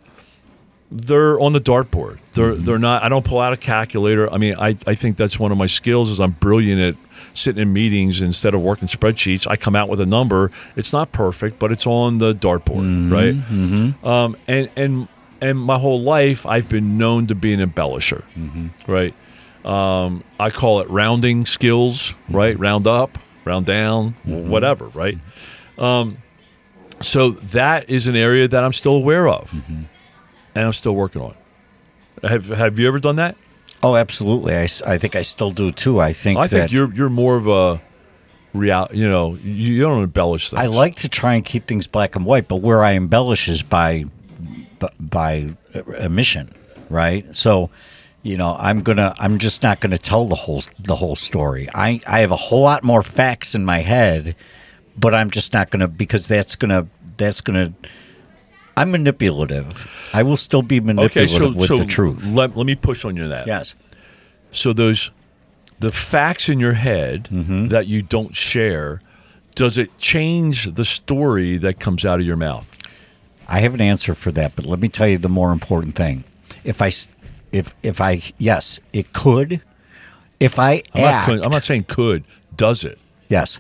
they're 0.92 1.40
on 1.40 1.54
the 1.54 1.60
dartboard. 1.60 2.20
They're 2.34 2.56
they're 2.56 2.80
not. 2.80 3.04
I 3.04 3.10
don't 3.10 3.26
pull 3.26 3.40
out 3.40 3.54
a 3.54 3.58
calculator. 3.58 4.32
I 4.32 4.38
mean, 4.38 4.56
I 4.58 4.78
I 4.88 4.96
think 4.96 5.18
that's 5.18 5.40
one 5.40 5.52
of 5.52 5.58
my 5.58 5.66
skills 5.68 6.10
is 6.10 6.20
I'm 6.20 6.32
brilliant 6.32 6.82
at 6.82 6.96
sitting 7.34 7.62
in 7.62 7.74
meetings 7.74 8.22
instead 8.22 8.54
of 8.54 8.62
working 8.62 8.88
spreadsheets. 8.88 9.48
I 9.48 9.56
come 9.56 9.76
out 9.76 9.90
with 9.90 10.00
a 10.00 10.06
number. 10.06 10.52
It's 10.76 10.94
not 10.94 11.12
perfect, 11.12 11.60
but 11.60 11.72
it's 11.72 11.88
on 11.88 12.20
the 12.20 12.34
dartboard, 12.34 12.84
mm-hmm, 12.84 13.14
right? 13.14 13.36
Mm-hmm. 13.36 14.06
Um, 14.06 14.38
and 14.48 14.70
and 14.76 15.08
and 15.42 15.60
my 15.60 15.78
whole 15.78 16.02
life 16.02 16.46
I've 16.46 16.70
been 16.70 16.98
known 16.98 17.28
to 17.28 17.36
be 17.36 17.54
an 17.54 17.60
embellisher, 17.60 18.24
mm-hmm. 18.38 18.92
right? 18.92 19.14
Um, 19.66 20.24
I 20.40 20.50
call 20.50 20.82
it 20.82 20.90
rounding 20.90 21.46
skills, 21.46 22.14
right? 22.30 22.58
Round 22.58 22.86
up, 22.86 23.18
round 23.46 23.66
down, 23.66 24.12
whatever, 24.26 24.88
right? 24.88 25.18
Um, 25.78 26.18
so 27.02 27.32
that 27.32 27.90
is 27.90 28.08
an 28.08 28.16
area 28.16 28.48
that 28.48 28.64
I'm 28.64 28.74
still 28.74 28.96
aware 28.96 29.28
of 29.28 29.54
and 30.56 30.66
I'm 30.66 30.74
still 30.74 30.96
working 30.96 31.22
on. 31.22 31.36
Have 32.24 32.48
Have 32.48 32.80
you 32.80 32.88
ever 32.88 33.00
done 33.00 33.18
that? 33.18 33.36
Oh, 33.84 33.98
absolutely. 33.98 34.56
I, 34.56 34.68
I 34.86 34.98
think 34.98 35.16
I 35.16 35.22
still 35.24 35.52
do 35.52 35.72
too. 35.72 36.00
I 36.00 36.14
think 36.14 36.40
I 36.40 36.48
think 36.48 36.72
you're 36.72 36.92
you're 36.94 37.10
more 37.10 37.36
of 37.36 37.48
a 37.48 37.82
real. 38.54 38.88
You 38.94 39.10
know, 39.10 39.36
you, 39.36 39.74
you 39.74 39.82
don't 39.82 40.04
embellish 40.04 40.50
things. 40.50 40.62
I 40.62 40.68
like 40.68 40.96
to 40.98 41.10
try 41.10 41.34
and 41.34 41.44
keep 41.44 41.68
things 41.68 41.86
black 41.86 42.16
and 42.16 42.26
white, 42.26 42.48
but 42.48 42.58
where 42.58 42.84
I 42.84 42.92
embellish 42.92 43.50
is 43.50 43.62
by 43.62 44.06
by 45.00 45.56
omission, 46.00 46.54
right? 46.90 47.36
So, 47.36 47.70
you 48.22 48.38
know, 48.38 48.56
I'm 48.58 48.82
gonna 48.82 49.14
I'm 49.20 49.38
just 49.38 49.64
not 49.64 49.82
gonna 49.82 49.98
tell 49.98 50.28
the 50.28 50.36
whole 50.36 50.64
the 50.80 50.96
whole 50.96 51.18
story. 51.18 51.68
I 51.74 52.00
I 52.08 52.20
have 52.20 52.32
a 52.32 52.38
whole 52.38 52.62
lot 52.62 52.84
more 52.84 53.04
facts 53.04 53.54
in 53.54 53.66
my 53.66 53.80
head, 53.80 54.36
but 54.98 55.14
I'm 55.14 55.30
just 55.30 55.52
not 55.52 55.72
gonna 55.72 55.90
because 55.90 56.28
that's 56.28 56.56
gonna 56.56 56.88
that's 57.18 57.42
gonna. 57.42 57.74
I'm 58.76 58.92
manipulative. 58.92 60.10
I 60.14 60.24
will 60.24 60.38
still 60.38 60.62
be 60.64 60.78
Okay, 60.78 60.86
manipulative 60.86 61.30
so 61.38 61.52
with 61.52 61.68
so 61.68 61.78
the 61.78 61.86
truth. 61.86 62.26
Let, 62.26 62.58
let 62.58 62.66
me 62.66 62.76
push 62.76 63.06
on 63.06 63.16
you 63.16 63.28
that. 63.28 63.46
Yes. 63.48 63.76
So 64.52 64.74
those 64.74 65.12
the 65.80 65.92
facts 65.92 66.50
in 66.50 66.60
your 66.60 66.74
head 66.74 67.28
Mm-hmm. 67.32 67.68
that 67.68 67.88
you 67.88 68.02
don't 68.02 68.36
share, 68.36 69.02
does 69.56 69.78
it 69.78 69.98
change 69.98 70.74
the 70.76 70.86
story 70.86 71.58
that 71.58 71.80
comes 71.80 72.06
out 72.06 72.20
of 72.20 72.26
your 72.26 72.38
mouth? 72.38 72.66
I 73.48 73.60
have 73.60 73.74
an 73.74 73.82
answer 73.82 74.16
for 74.16 74.32
that, 74.32 74.56
but 74.56 74.66
let 74.66 74.80
me 74.80 74.88
tell 74.90 75.08
you 75.08 75.18
the 75.18 75.30
more 75.30 75.52
important 75.52 75.96
thing. 75.96 76.24
If 76.64 76.82
I 76.82 76.92
if 77.52 77.76
if 77.84 78.02
I, 78.02 78.22
yes, 78.38 78.80
it 78.94 79.14
could. 79.14 79.62
If 80.40 80.58
I 80.58 80.84
I'm, 80.96 81.04
act, 81.04 81.28
not, 81.30 81.46
I'm 81.46 81.52
not 81.52 81.64
saying 81.64 81.84
could. 81.86 82.24
Does 82.56 82.84
it? 82.84 82.98
yes, 83.30 83.60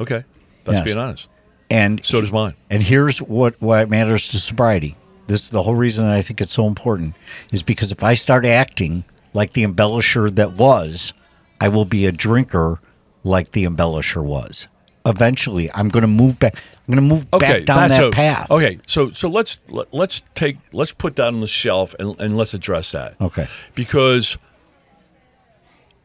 Okay, 0.00 0.24
that's 0.64 0.76
Yes. 0.76 0.84
being 0.84 0.98
honest. 0.98 1.28
And 1.74 2.04
So 2.04 2.20
does 2.20 2.30
mine. 2.32 2.54
And 2.70 2.82
here's 2.82 3.18
what 3.20 3.60
what 3.60 3.88
matters 3.90 4.28
to 4.28 4.38
sobriety. 4.38 4.96
This 5.26 5.42
is 5.44 5.50
the 5.50 5.62
whole 5.62 5.74
reason 5.74 6.06
I 6.06 6.22
think 6.22 6.40
it's 6.40 6.52
so 6.52 6.66
important 6.66 7.14
is 7.50 7.62
because 7.62 7.90
if 7.90 8.02
I 8.02 8.14
start 8.14 8.44
acting 8.46 9.04
like 9.32 9.54
the 9.54 9.64
embellisher 9.66 10.32
that 10.34 10.52
was, 10.52 11.12
I 11.60 11.68
will 11.68 11.84
be 11.86 12.06
a 12.06 12.12
drinker 12.12 12.78
like 13.24 13.52
the 13.52 13.64
embellisher 13.64 14.22
was. 14.22 14.68
Eventually, 15.06 15.70
I'm 15.74 15.88
going 15.88 16.02
to 16.02 16.06
move 16.22 16.38
back. 16.38 16.56
I'm 16.86 16.94
going 16.94 17.08
to 17.08 17.14
move 17.14 17.26
Okay, 17.32 17.58
back 17.58 17.64
down 17.64 17.88
that 17.88 18.04
a- 18.04 18.10
path. 18.10 18.50
Okay, 18.50 18.78
so 18.86 19.10
so 19.10 19.28
let's 19.28 19.56
let, 19.68 19.92
let's 19.92 20.22
take 20.34 20.58
let's 20.72 20.92
put 20.92 21.16
that 21.16 21.26
on 21.28 21.40
the 21.40 21.46
shelf 21.46 21.94
and, 21.98 22.18
and 22.20 22.36
let's 22.36 22.54
address 22.54 22.92
that. 22.92 23.14
Okay. 23.20 23.46
because 23.74 24.36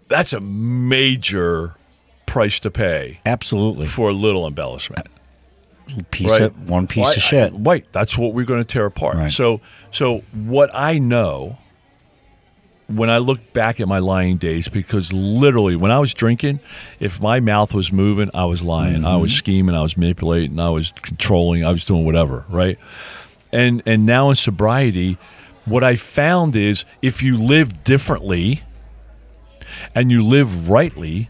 that's 0.08 0.34
a 0.34 0.40
major 0.40 1.76
price 2.26 2.60
to 2.62 2.72
pay 2.72 3.20
Absolutely. 3.26 3.86
for 3.88 4.10
a 4.10 4.14
little 4.14 4.48
embellishment. 4.48 5.08
Piece 6.12 6.32
right? 6.32 6.42
of 6.44 6.70
one 6.70 6.88
piece 6.88 7.04
Well, 7.04 7.14
of 7.14 7.22
shit. 7.22 7.54
I- 7.54 7.56
right. 7.58 7.86
That's 7.92 8.18
what 8.18 8.34
we're 8.34 8.46
going 8.46 8.62
to 8.64 8.68
tear 8.74 8.86
apart. 8.86 9.16
Right. 9.18 9.32
So, 9.32 9.62
so 9.92 10.20
what 10.34 10.70
I 10.74 10.98
know 11.00 11.58
when 12.88 13.10
I 13.10 13.20
look 13.20 13.54
back 13.54 13.80
at 13.80 13.88
my 13.88 14.00
lying 14.00 14.38
days, 14.38 14.68
because 14.68 15.14
literally 15.14 15.76
when 15.76 15.92
I 15.92 16.00
was 16.00 16.14
drinking, 16.14 16.60
if 17.00 17.22
my 17.22 17.40
mouth 17.40 17.74
was 17.74 17.92
moving, 17.92 18.32
I 18.34 18.46
was 18.46 18.64
lying. 18.64 19.06
I 19.06 19.10
Mm-hmm. 19.12 19.22
was 19.22 19.34
scheming. 19.34 19.76
I 19.76 19.82
was 19.82 19.96
manipulating. 19.96 20.60
I 20.60 20.70
was 20.70 20.92
controlling. 21.04 21.64
I 21.64 21.72
was 21.72 21.86
doing 21.86 22.04
whatever. 22.06 22.46
Right. 22.50 22.80
And 23.52 23.82
and 23.86 24.06
now 24.06 24.30
in 24.30 24.36
sobriety, 24.36 25.18
what 25.66 25.84
I 25.84 25.96
found 25.96 26.56
is 26.56 26.86
if 27.02 27.22
you 27.24 27.38
live 27.38 27.84
differently 27.84 28.64
and 29.96 30.12
you 30.12 30.24
live 30.24 30.70
rightly, 30.70 31.30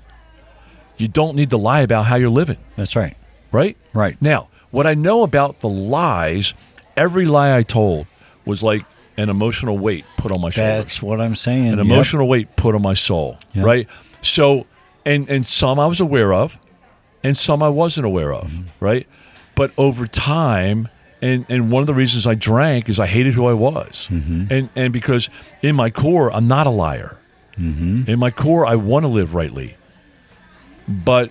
you 0.98 1.08
don't 1.08 1.36
need 1.36 1.50
to 1.50 1.58
lie 1.58 1.82
about 1.82 2.06
how 2.06 2.16
you're 2.16 2.30
living 2.30 2.58
That's 2.76 2.96
right. 2.96 3.16
right? 3.52 3.78
Right. 3.94 4.22
Now, 4.22 4.49
what 4.72 4.86
I 4.88 4.94
know 4.94 5.24
about 5.24 5.60
the 5.62 5.70
lies, 5.70 6.54
every 6.98 7.26
lie 7.26 7.56
I 7.56 7.64
told 7.64 8.08
was 8.46 8.62
like 8.64 8.86
an 9.18 9.30
emotional 9.30 9.78
weight 9.78 10.06
put 10.18 10.32
on 10.32 10.40
my 10.42 10.50
shoulders. 10.50 10.86
That's 10.86 11.02
what 11.02 11.20
I'm 11.20 11.36
saying. 11.36 11.74
An 11.74 11.78
Yep. 11.80 11.86
emotional 11.86 12.28
weight 12.28 12.56
put 12.56 12.76
on 12.76 12.82
my 12.82 12.94
soul, 12.94 13.38
Yep. 13.54 13.66
right? 13.66 13.88
So, 14.22 14.66
and 15.06 15.30
and 15.30 15.46
some 15.46 15.80
I 15.80 15.88
was 15.88 16.00
aware 16.00 16.34
of, 16.34 16.58
and 17.24 17.38
some 17.38 17.62
I 17.64 17.70
wasn't 17.70 18.06
aware 18.06 18.34
of, 18.34 18.52
Mm-hmm. 18.52 18.64
right? 18.86 19.08
But 19.56 19.72
over 19.78 20.08
time, 20.08 20.88
and 21.22 21.46
and 21.50 21.70
one 21.72 21.82
of 21.82 21.88
the 21.88 21.94
reasons 21.94 22.26
I 22.26 22.36
drank 22.36 22.88
is 22.90 23.00
I 23.00 23.08
hated 23.08 23.34
who 23.34 23.46
I 23.48 23.54
was, 23.54 24.08
Mm-hmm. 24.10 24.54
and 24.54 24.70
and 24.76 24.94
because 24.94 25.30
in 25.62 25.76
my 25.76 25.90
core 25.90 26.32
I'm 26.34 26.48
not 26.48 26.66
a 26.68 26.70
liar. 26.72 27.18
Mm-hmm. 27.60 28.10
In 28.10 28.20
my 28.20 28.32
core, 28.32 28.66
I 28.66 28.76
want 28.76 29.04
to 29.04 29.10
live 29.10 29.34
rightly, 29.34 29.76
but 30.88 31.30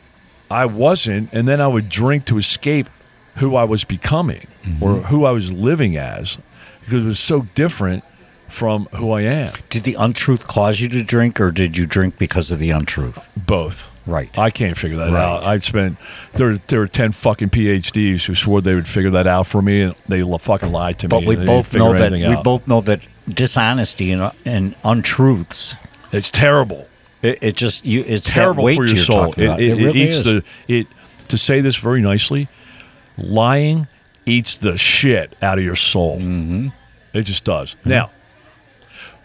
I 0.50 0.66
wasn't, 0.66 1.30
and 1.32 1.48
then 1.48 1.60
I 1.60 1.66
would 1.68 1.88
drink 1.88 2.26
to 2.26 2.36
escape 2.38 2.90
who 3.38 3.56
I 3.56 3.64
was 3.64 3.84
becoming 3.84 4.46
mm-hmm. 4.64 4.82
or 4.82 5.00
who 5.02 5.24
I 5.24 5.30
was 5.30 5.52
living 5.52 5.96
as, 5.96 6.38
because 6.80 7.04
it 7.04 7.08
was 7.08 7.20
so 7.20 7.42
different 7.54 8.04
from 8.48 8.86
who 8.94 9.12
I 9.12 9.22
am. 9.22 9.54
Did 9.68 9.84
the 9.84 9.94
untruth 9.94 10.46
cause 10.46 10.80
you 10.80 10.88
to 10.88 11.02
drink, 11.02 11.40
or 11.40 11.50
did 11.50 11.76
you 11.76 11.86
drink 11.86 12.18
because 12.18 12.50
of 12.50 12.58
the 12.58 12.70
untruth? 12.70 13.24
Both. 13.36 13.88
Right. 14.06 14.36
I 14.38 14.48
can't 14.50 14.76
figure 14.76 14.96
that 14.96 15.12
Right. 15.12 15.22
out. 15.22 15.46
I 15.46 15.58
spent 15.58 15.98
there. 16.32 16.58
There 16.66 16.80
were 16.80 16.88
ten 16.88 17.12
fucking 17.12 17.50
PhDs 17.50 18.24
who 18.24 18.34
swore 18.34 18.62
they 18.62 18.74
would 18.74 18.88
figure 18.88 19.10
that 19.10 19.26
out 19.26 19.46
for 19.46 19.60
me, 19.60 19.82
and 19.82 19.94
they 20.08 20.22
fucking 20.22 20.72
lied 20.72 20.98
to 21.00 21.08
But 21.08 21.20
me. 21.20 21.26
we 21.26 21.36
both 21.36 21.74
know 21.74 21.92
that 21.92 22.12
we 22.12 22.36
both 22.42 22.66
know 22.66 22.80
that 22.80 23.00
dishonesty 23.28 24.10
and, 24.10 24.22
uh, 24.22 24.32
and 24.46 24.74
untruths. 24.82 25.74
It's 26.10 26.30
terrible. 26.30 26.86
It, 27.20 27.38
it 27.42 27.56
just 27.56 27.84
you. 27.84 28.02
It's 28.06 28.30
terrible 28.30 28.64
for 28.64 28.86
your 28.86 28.96
soul. 28.96 29.34
It, 29.36 29.40
it, 29.40 29.60
it 29.60 29.74
really 29.76 30.02
eats 30.02 30.16
is. 30.16 30.24
the 30.24 30.44
it. 30.68 30.86
To 31.28 31.36
say 31.36 31.60
this 31.60 31.76
very 31.76 32.00
nicely, 32.00 32.48
lying 33.18 33.88
eats 34.26 34.58
the 34.58 34.76
shit 34.76 35.34
out 35.42 35.58
of 35.58 35.64
your 35.64 35.76
soul. 35.76 36.18
Mm-hmm. 36.18 36.68
It 37.12 37.22
just 37.22 37.44
does. 37.44 37.74
Mm-hmm. 37.74 37.90
Now, 37.90 38.10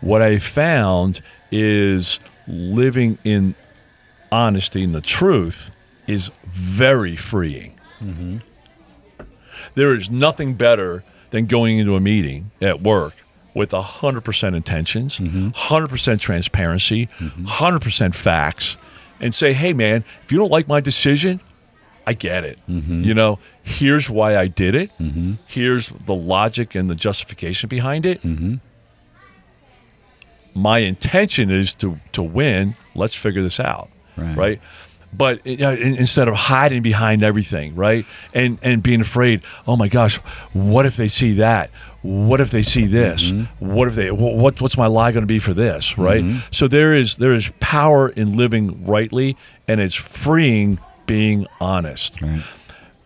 what 0.01 0.21
I 0.21 0.37
found 0.39 1.21
is 1.51 2.19
living 2.47 3.17
in 3.23 3.55
honesty 4.31 4.83
and 4.83 4.93
the 4.95 5.01
truth 5.01 5.71
is 6.07 6.31
very 6.45 7.15
freeing. 7.15 7.79
Mm-hmm. 7.99 8.37
There 9.75 9.93
is 9.93 10.09
nothing 10.09 10.55
better 10.55 11.03
than 11.29 11.45
going 11.45 11.79
into 11.79 11.95
a 11.95 11.99
meeting 11.99 12.51
at 12.61 12.81
work 12.81 13.15
with 13.53 13.71
100% 13.71 14.55
intentions, 14.55 15.19
mm-hmm. 15.19 15.49
100% 15.49 16.19
transparency, 16.19 17.07
100% 17.19 18.15
facts, 18.15 18.77
and 19.19 19.33
say, 19.33 19.53
hey, 19.53 19.73
man, 19.73 20.03
if 20.23 20.31
you 20.31 20.37
don't 20.37 20.51
like 20.51 20.67
my 20.67 20.79
decision, 20.79 21.39
I 22.05 22.13
get 22.13 22.43
it. 22.43 22.59
Mm-hmm. 22.69 23.03
You 23.03 23.13
know, 23.13 23.39
here's 23.63 24.09
why 24.09 24.35
I 24.37 24.47
did 24.47 24.75
it. 24.75 24.89
Mm-hmm. 25.01 25.33
Here's 25.47 25.87
the 25.87 26.15
logic 26.15 26.75
and 26.75 26.89
the 26.89 26.95
justification 26.95 27.69
behind 27.69 28.05
it. 28.05 28.21
Mm-hmm. 28.23 28.55
My 30.55 30.79
intention 30.79 31.49
is 31.49 31.73
to 31.75 31.99
to 32.11 32.21
win. 32.21 32.75
Let's 32.93 33.15
figure 33.15 33.41
this 33.41 33.59
out, 33.59 33.89
Right. 34.15 34.37
right? 34.37 34.61
But 35.15 35.45
you 35.45 35.57
know, 35.57 35.73
instead 35.73 36.27
of 36.27 36.33
hiding 36.35 36.81
behind 36.81 37.23
everything, 37.23 37.75
right, 37.75 38.05
and 38.33 38.59
and 38.61 38.81
being 38.83 39.01
afraid, 39.01 39.43
oh 39.67 39.75
my 39.75 39.87
gosh, 39.87 40.17
what 40.53 40.85
if 40.85 40.95
they 40.95 41.07
see 41.07 41.33
that? 41.33 41.69
What 42.01 42.41
if 42.41 42.51
they 42.51 42.61
see 42.63 42.85
this? 42.85 43.31
What 43.59 43.87
if 43.87 43.95
they? 43.95 44.11
What 44.11 44.59
what's 44.61 44.77
my 44.77 44.87
lie 44.87 45.11
going 45.11 45.21
to 45.23 45.27
be 45.27 45.39
for 45.39 45.53
this? 45.53 45.97
Right. 45.97 46.23
So 46.51 46.67
there 46.67 46.93
is 46.93 47.15
there 47.15 47.33
is 47.33 47.51
power 47.59 48.09
in 48.09 48.35
living 48.37 48.85
rightly, 48.85 49.37
and 49.67 49.79
it's 49.79 49.95
freeing 49.95 50.79
being 51.05 51.47
honest. 51.59 52.15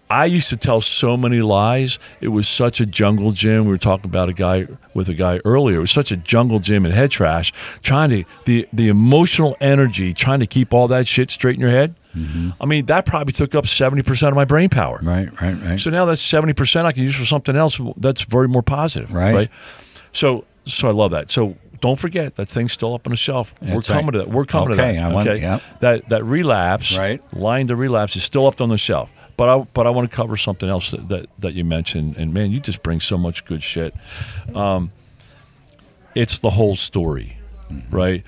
I 0.10 0.25
used 0.25 0.47
to 0.49 0.57
tell 0.57 0.79
so 0.79 1.17
many 1.17 1.41
lies. 1.41 1.99
It 2.21 2.29
was 2.29 2.47
such 2.47 2.79
a 2.79 2.86
jungle 2.86 3.33
gym. 3.33 3.65
We 3.65 3.71
were 3.71 3.77
talking 3.77 4.10
about 4.10 4.29
a 4.29 4.33
guy 4.33 4.67
with 4.93 5.10
a 5.10 5.13
guy 5.13 5.41
earlier. 5.43 5.77
It 5.77 5.81
was 5.81 5.91
such 5.91 6.12
a 6.12 6.17
jungle 6.17 6.60
gym 6.60 6.86
and 6.86 6.93
head 6.93 7.12
trash. 7.12 7.53
Trying 7.81 8.12
to 8.12 8.23
the 8.45 8.67
the 8.71 8.88
emotional 8.88 9.57
energy, 9.60 10.13
trying 10.13 10.39
to 10.39 10.47
keep 10.47 10.73
all 10.73 10.88
that 10.88 11.07
shit 11.07 11.29
straight 11.29 11.55
in 11.55 11.62
your 11.62 11.71
head. 11.71 11.95
Mm-hmm. 12.15 12.51
I 12.62 12.65
mean, 12.65 12.86
that 12.86 13.05
probably 13.05 13.33
took 13.33 13.53
up 13.53 13.67
seventy 13.67 14.01
percent 14.01 14.31
of 14.31 14.36
my 14.36 14.45
brain 14.45 14.69
power. 14.69 14.99
right, 15.03 15.29
right, 15.41 15.62
right. 15.62 15.79
So 15.79 15.89
now 15.89 16.05
that's 16.05 16.21
seventy 16.21 16.53
percent 16.53 16.88
I 16.88 16.93
can 16.93 17.03
use 17.03 17.15
for 17.15 17.25
something 17.25 17.55
else 17.55 17.79
that's 17.97 18.21
very 18.21 18.47
more 18.47 18.63
positive. 18.63 19.12
Right. 19.12 19.49
So 20.13 20.45
so 20.65 20.88
I 20.88 20.91
love 20.91 21.12
that. 21.12 21.31
So 21.31 21.57
don't 21.82 21.98
forget 22.00 22.36
that 22.36 22.50
thing's 22.50 22.72
still 22.74 22.94
up 22.94 23.06
on 23.08 23.12
the 23.12 23.18
shelf. 23.18 23.54
We're 23.62 23.82
coming 23.82 24.06
right. 24.06 24.12
to 24.13 24.18
that. 24.20 24.30
We're 24.30 24.46
coming 24.46 24.70
Okay, 24.74 24.78
to 24.78 24.82
that. 24.82 24.90
Okay, 24.92 25.00
I 25.00 25.13
want- 25.13 25.28
okay. 25.28 25.42
yep. 25.42 25.62
That 25.82 26.10
that 26.10 26.24
relapse, 26.24 26.98
Right. 26.98 27.22
Line 27.34 27.68
to 27.68 27.76
relapse 27.76 28.16
is 28.16 28.24
still 28.24 28.48
up 28.48 28.60
on 28.62 28.70
the 28.70 28.78
shelf. 28.78 29.12
But 29.38 29.50
I 29.50 29.58
but 29.74 29.86
I 29.86 29.92
want 29.92 30.10
to 30.10 30.16
cover 30.16 30.36
something 30.38 30.68
else 30.68 30.90
that, 30.92 31.08
that, 31.10 31.28
that 31.40 31.54
you 31.54 31.63
mentioned. 31.63 32.18
And 32.18 32.34
man, 32.34 32.52
you 32.52 32.60
just 32.60 32.82
bring 32.82 33.00
so 33.00 33.18
much 33.18 33.46
good 33.46 33.62
shit. 33.62 33.94
Um, 34.56 34.92
it's 36.16 36.40
the 36.40 36.50
whole 36.50 36.76
story, 36.76 37.38
right? 37.92 38.24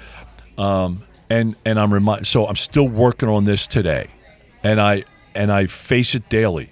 Um, 0.58 1.04
and 1.30 1.56
and 1.66 1.80
I'm 1.80 1.92
remind 1.94 2.28
so 2.28 2.46
I'm 2.48 2.56
still 2.56 2.88
working 2.88 3.30
on 3.30 3.46
this 3.46 3.66
today, 3.66 4.08
and 4.64 4.80
I 4.80 5.06
and 5.34 5.52
I 5.52 5.66
face 5.68 6.14
it 6.14 6.30
daily. 6.30 6.70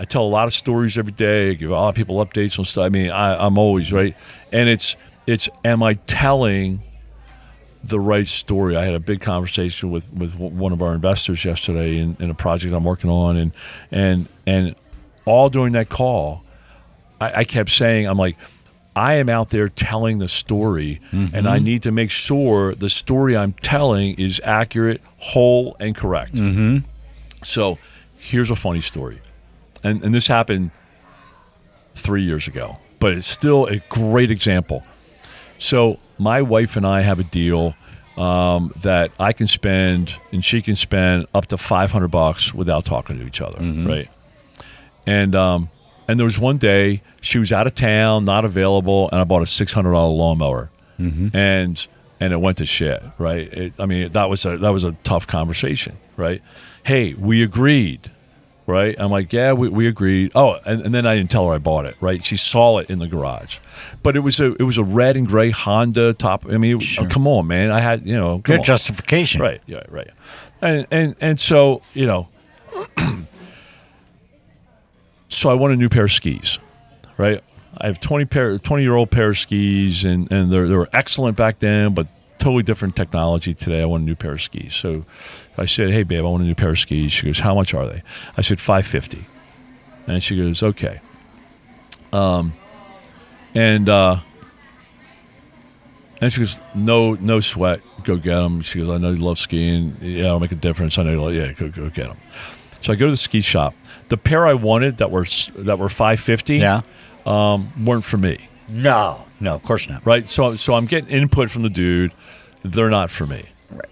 I 0.00 0.04
tell 0.04 0.22
a 0.22 0.28
lot 0.28 0.46
of 0.46 0.54
stories 0.54 0.96
every 0.96 1.10
day. 1.12 1.50
I 1.50 1.54
give 1.54 1.70
a 1.70 1.74
lot 1.74 1.88
of 1.88 1.94
people 1.96 2.24
updates 2.24 2.56
on 2.58 2.64
stuff. 2.64 2.84
I 2.84 2.88
mean, 2.88 3.10
I, 3.10 3.44
I'm 3.44 3.58
always 3.58 3.92
right, 3.92 4.14
and 4.52 4.68
it's 4.68 4.94
it's 5.28 5.48
am 5.62 5.82
I 5.82 5.94
telling 5.94 6.82
the 7.84 8.00
right 8.00 8.26
story? 8.26 8.76
I 8.76 8.84
had 8.84 8.94
a 8.94 9.00
big 9.00 9.20
conversation 9.20 9.90
with 9.90 10.10
with 10.12 10.34
one 10.34 10.72
of 10.72 10.80
our 10.82 10.94
investors 10.94 11.44
yesterday 11.44 11.98
in, 11.98 12.16
in 12.18 12.30
a 12.30 12.34
project 12.34 12.72
I'm 12.74 12.84
working 12.84 13.10
on, 13.10 13.36
and 13.36 13.52
and 13.92 14.26
and 14.46 14.74
all 15.26 15.50
during 15.50 15.74
that 15.74 15.90
call, 15.90 16.42
I, 17.20 17.40
I 17.40 17.44
kept 17.44 17.68
saying, 17.68 18.06
I'm 18.06 18.16
like, 18.16 18.36
I 18.96 19.14
am 19.14 19.28
out 19.28 19.50
there 19.50 19.68
telling 19.68 20.18
the 20.18 20.28
story, 20.28 21.00
and 21.12 21.46
I 21.46 21.58
need 21.58 21.82
to 21.82 21.92
make 21.92 22.10
sure 22.10 22.74
the 22.74 22.88
story 22.88 23.36
I'm 23.36 23.52
telling 23.52 24.14
is 24.18 24.40
accurate, 24.42 25.02
whole, 25.18 25.76
and 25.78 25.94
correct. 25.94 26.34
Mm-hmm. 26.34 26.78
So 27.44 27.78
here's 28.16 28.50
a 28.50 28.56
funny 28.56 28.80
story. 28.80 29.20
And, 29.84 30.02
and 30.02 30.14
this 30.14 30.26
happened 30.26 30.70
three 31.94 32.24
years 32.24 32.48
ago, 32.48 32.78
but 32.98 33.12
it's 33.12 33.28
still 33.28 33.66
a 33.66 33.78
great 33.88 34.30
example. 34.30 34.82
So 35.58 35.98
my 36.18 36.42
wife 36.42 36.76
and 36.76 36.86
I 36.86 37.00
have 37.02 37.18
a 37.20 37.24
deal 37.24 37.74
um, 38.16 38.72
that 38.82 39.10
I 39.18 39.32
can 39.32 39.46
spend 39.46 40.14
and 40.32 40.44
she 40.44 40.60
can 40.62 40.76
spend 40.76 41.26
up 41.34 41.46
to 41.46 41.56
500 41.56 42.08
bucks 42.08 42.52
without 42.54 42.84
talking 42.84 43.18
to 43.18 43.26
each 43.26 43.40
other, 43.40 43.58
right? 43.86 44.08
And 45.06 45.34
um, 45.34 45.70
and 46.08 46.18
there 46.18 46.24
was 46.24 46.38
one 46.38 46.58
day 46.58 47.02
she 47.20 47.38
was 47.38 47.52
out 47.52 47.66
of 47.66 47.74
town, 47.74 48.24
not 48.24 48.44
available, 48.44 49.08
and 49.10 49.20
I 49.20 49.24
bought 49.24 49.42
a 49.42 49.46
six 49.46 49.72
hundred 49.72 49.92
dollar 49.92 50.14
lawnmower. 50.14 50.70
And 51.34 51.86
and 52.20 52.32
it 52.32 52.40
went 52.40 52.58
to 52.58 52.66
shit. 52.66 53.02
Right? 53.18 53.52
It, 53.52 53.72
I 53.78 53.86
mean, 53.86 54.12
that 54.12 54.28
was 54.28 54.44
a 54.44 54.56
that 54.58 54.70
was 54.70 54.84
a 54.84 54.92
tough 55.04 55.26
conversation. 55.26 55.96
Right? 56.16 56.42
Hey, 56.84 57.14
we 57.14 57.42
agreed. 57.42 58.10
Right? 58.68 58.94
I'm 58.98 59.10
like, 59.10 59.32
yeah, 59.32 59.54
we, 59.54 59.70
we 59.70 59.88
agreed. 59.88 60.30
Oh, 60.34 60.58
and, 60.66 60.82
and 60.82 60.94
then 60.94 61.06
I 61.06 61.16
didn't 61.16 61.30
tell 61.30 61.48
her 61.48 61.54
I 61.54 61.58
bought 61.58 61.86
it. 61.86 61.96
Right? 62.02 62.22
She 62.22 62.36
saw 62.36 62.76
it 62.78 62.90
in 62.90 62.98
the 62.98 63.06
garage, 63.08 63.56
but 64.02 64.14
it 64.14 64.20
was 64.20 64.38
a 64.40 64.54
it 64.56 64.64
was 64.64 64.76
a 64.76 64.84
red 64.84 65.16
and 65.16 65.26
gray 65.26 65.50
Honda 65.50 66.12
top. 66.12 66.44
I 66.46 66.58
mean, 66.58 66.78
it- 66.82 67.08
come 67.10 67.26
on, 67.26 67.46
man. 67.46 67.70
I 67.70 67.80
had 67.80 68.06
you 68.06 68.14
know, 68.14 68.38
Good 68.38 68.58
on. 68.58 68.64
justification. 68.64 69.40
Right, 69.40 69.62
yeah, 69.66 69.84
right. 69.88 70.10
And 70.60 70.86
and 70.90 71.16
and 71.18 71.40
so, 71.40 71.80
you 71.94 72.04
know, 72.06 72.28
so 75.28 75.48
I 75.50 75.54
want 75.54 75.72
a 75.72 75.76
new 75.76 75.88
pair 75.88 76.04
of 76.04 76.12
skis, 76.12 76.58
right? 77.16 77.42
I 77.80 77.86
have 77.86 78.00
20 78.00 78.24
pair 78.26 78.58
20 78.58 78.82
year 78.82 78.94
old 78.94 79.10
pair 79.10 79.30
of 79.30 79.38
skis 79.38 80.04
and 80.04 80.30
and 80.32 80.50
they're 80.50 80.68
they 80.68 80.74
were 80.74 80.88
excellent 80.92 81.36
back 81.36 81.58
then, 81.60 81.94
but 81.94 82.06
totally 82.38 82.62
different 82.62 82.96
technology 82.96 83.54
today. 83.54 83.82
I 83.82 83.84
want 83.84 84.02
a 84.02 84.06
new 84.06 84.14
pair 84.14 84.32
of 84.32 84.42
skis. 84.42 84.74
So 84.74 85.04
I 85.56 85.64
said, 85.66 85.90
"Hey 85.90 86.02
babe, 86.02 86.20
I 86.24 86.28
want 86.28 86.42
a 86.42 86.46
new 86.46 86.54
pair 86.54 86.70
of 86.70 86.78
skis." 86.78 87.12
She 87.12 87.26
goes, 87.26 87.40
"How 87.40 87.54
much 87.54 87.74
are 87.74 87.86
they?" 87.86 88.02
I 88.36 88.42
said, 88.42 88.60
"550." 88.60 89.24
And 90.06 90.22
she 90.22 90.36
goes, 90.36 90.62
"Okay." 90.62 91.00
Um 92.12 92.54
and 93.54 93.88
uh 93.88 94.20
and 96.20 96.32
she 96.32 96.40
goes, 96.40 96.60
no, 96.74 97.14
no 97.14 97.38
sweat. 97.38 97.80
Go 98.02 98.16
get 98.16 98.34
them. 98.34 98.60
She 98.62 98.80
goes, 98.80 98.90
I 98.90 98.98
know 98.98 99.10
you 99.12 99.16
love 99.24 99.38
skiing. 99.38 99.96
Yeah, 100.00 100.24
it'll 100.24 100.40
make 100.40 100.50
a 100.50 100.56
difference. 100.56 100.98
I 100.98 101.04
know 101.04 101.12
you 101.12 101.20
love. 101.20 101.32
Yeah, 101.34 101.52
go, 101.52 101.68
go 101.68 101.88
get 101.90 102.08
them. 102.08 102.16
So 102.82 102.92
I 102.92 102.96
go 102.96 103.04
to 103.06 103.12
the 103.12 103.16
ski 103.16 103.40
shop. 103.40 103.72
The 104.08 104.16
pair 104.16 104.44
I 104.46 104.54
wanted 104.54 104.96
that 104.96 105.12
were 105.12 105.26
that 105.58 105.78
were 105.78 105.88
five 105.88 106.18
fifty, 106.18 106.56
Yeah. 106.58 106.82
um, 107.26 107.72
weren't 107.84 108.04
for 108.04 108.16
me. 108.16 108.47
No. 108.68 109.24
No, 109.40 109.54
of 109.54 109.62
course 109.62 109.88
not. 109.88 110.04
Right. 110.06 110.28
So 110.28 110.56
so 110.56 110.74
I'm 110.74 110.86
getting 110.86 111.10
input 111.10 111.50
from 111.50 111.62
the 111.62 111.70
dude. 111.70 112.12
They're 112.62 112.90
not 112.90 113.10
for 113.10 113.26
me. 113.26 113.46
Right. 113.70 113.88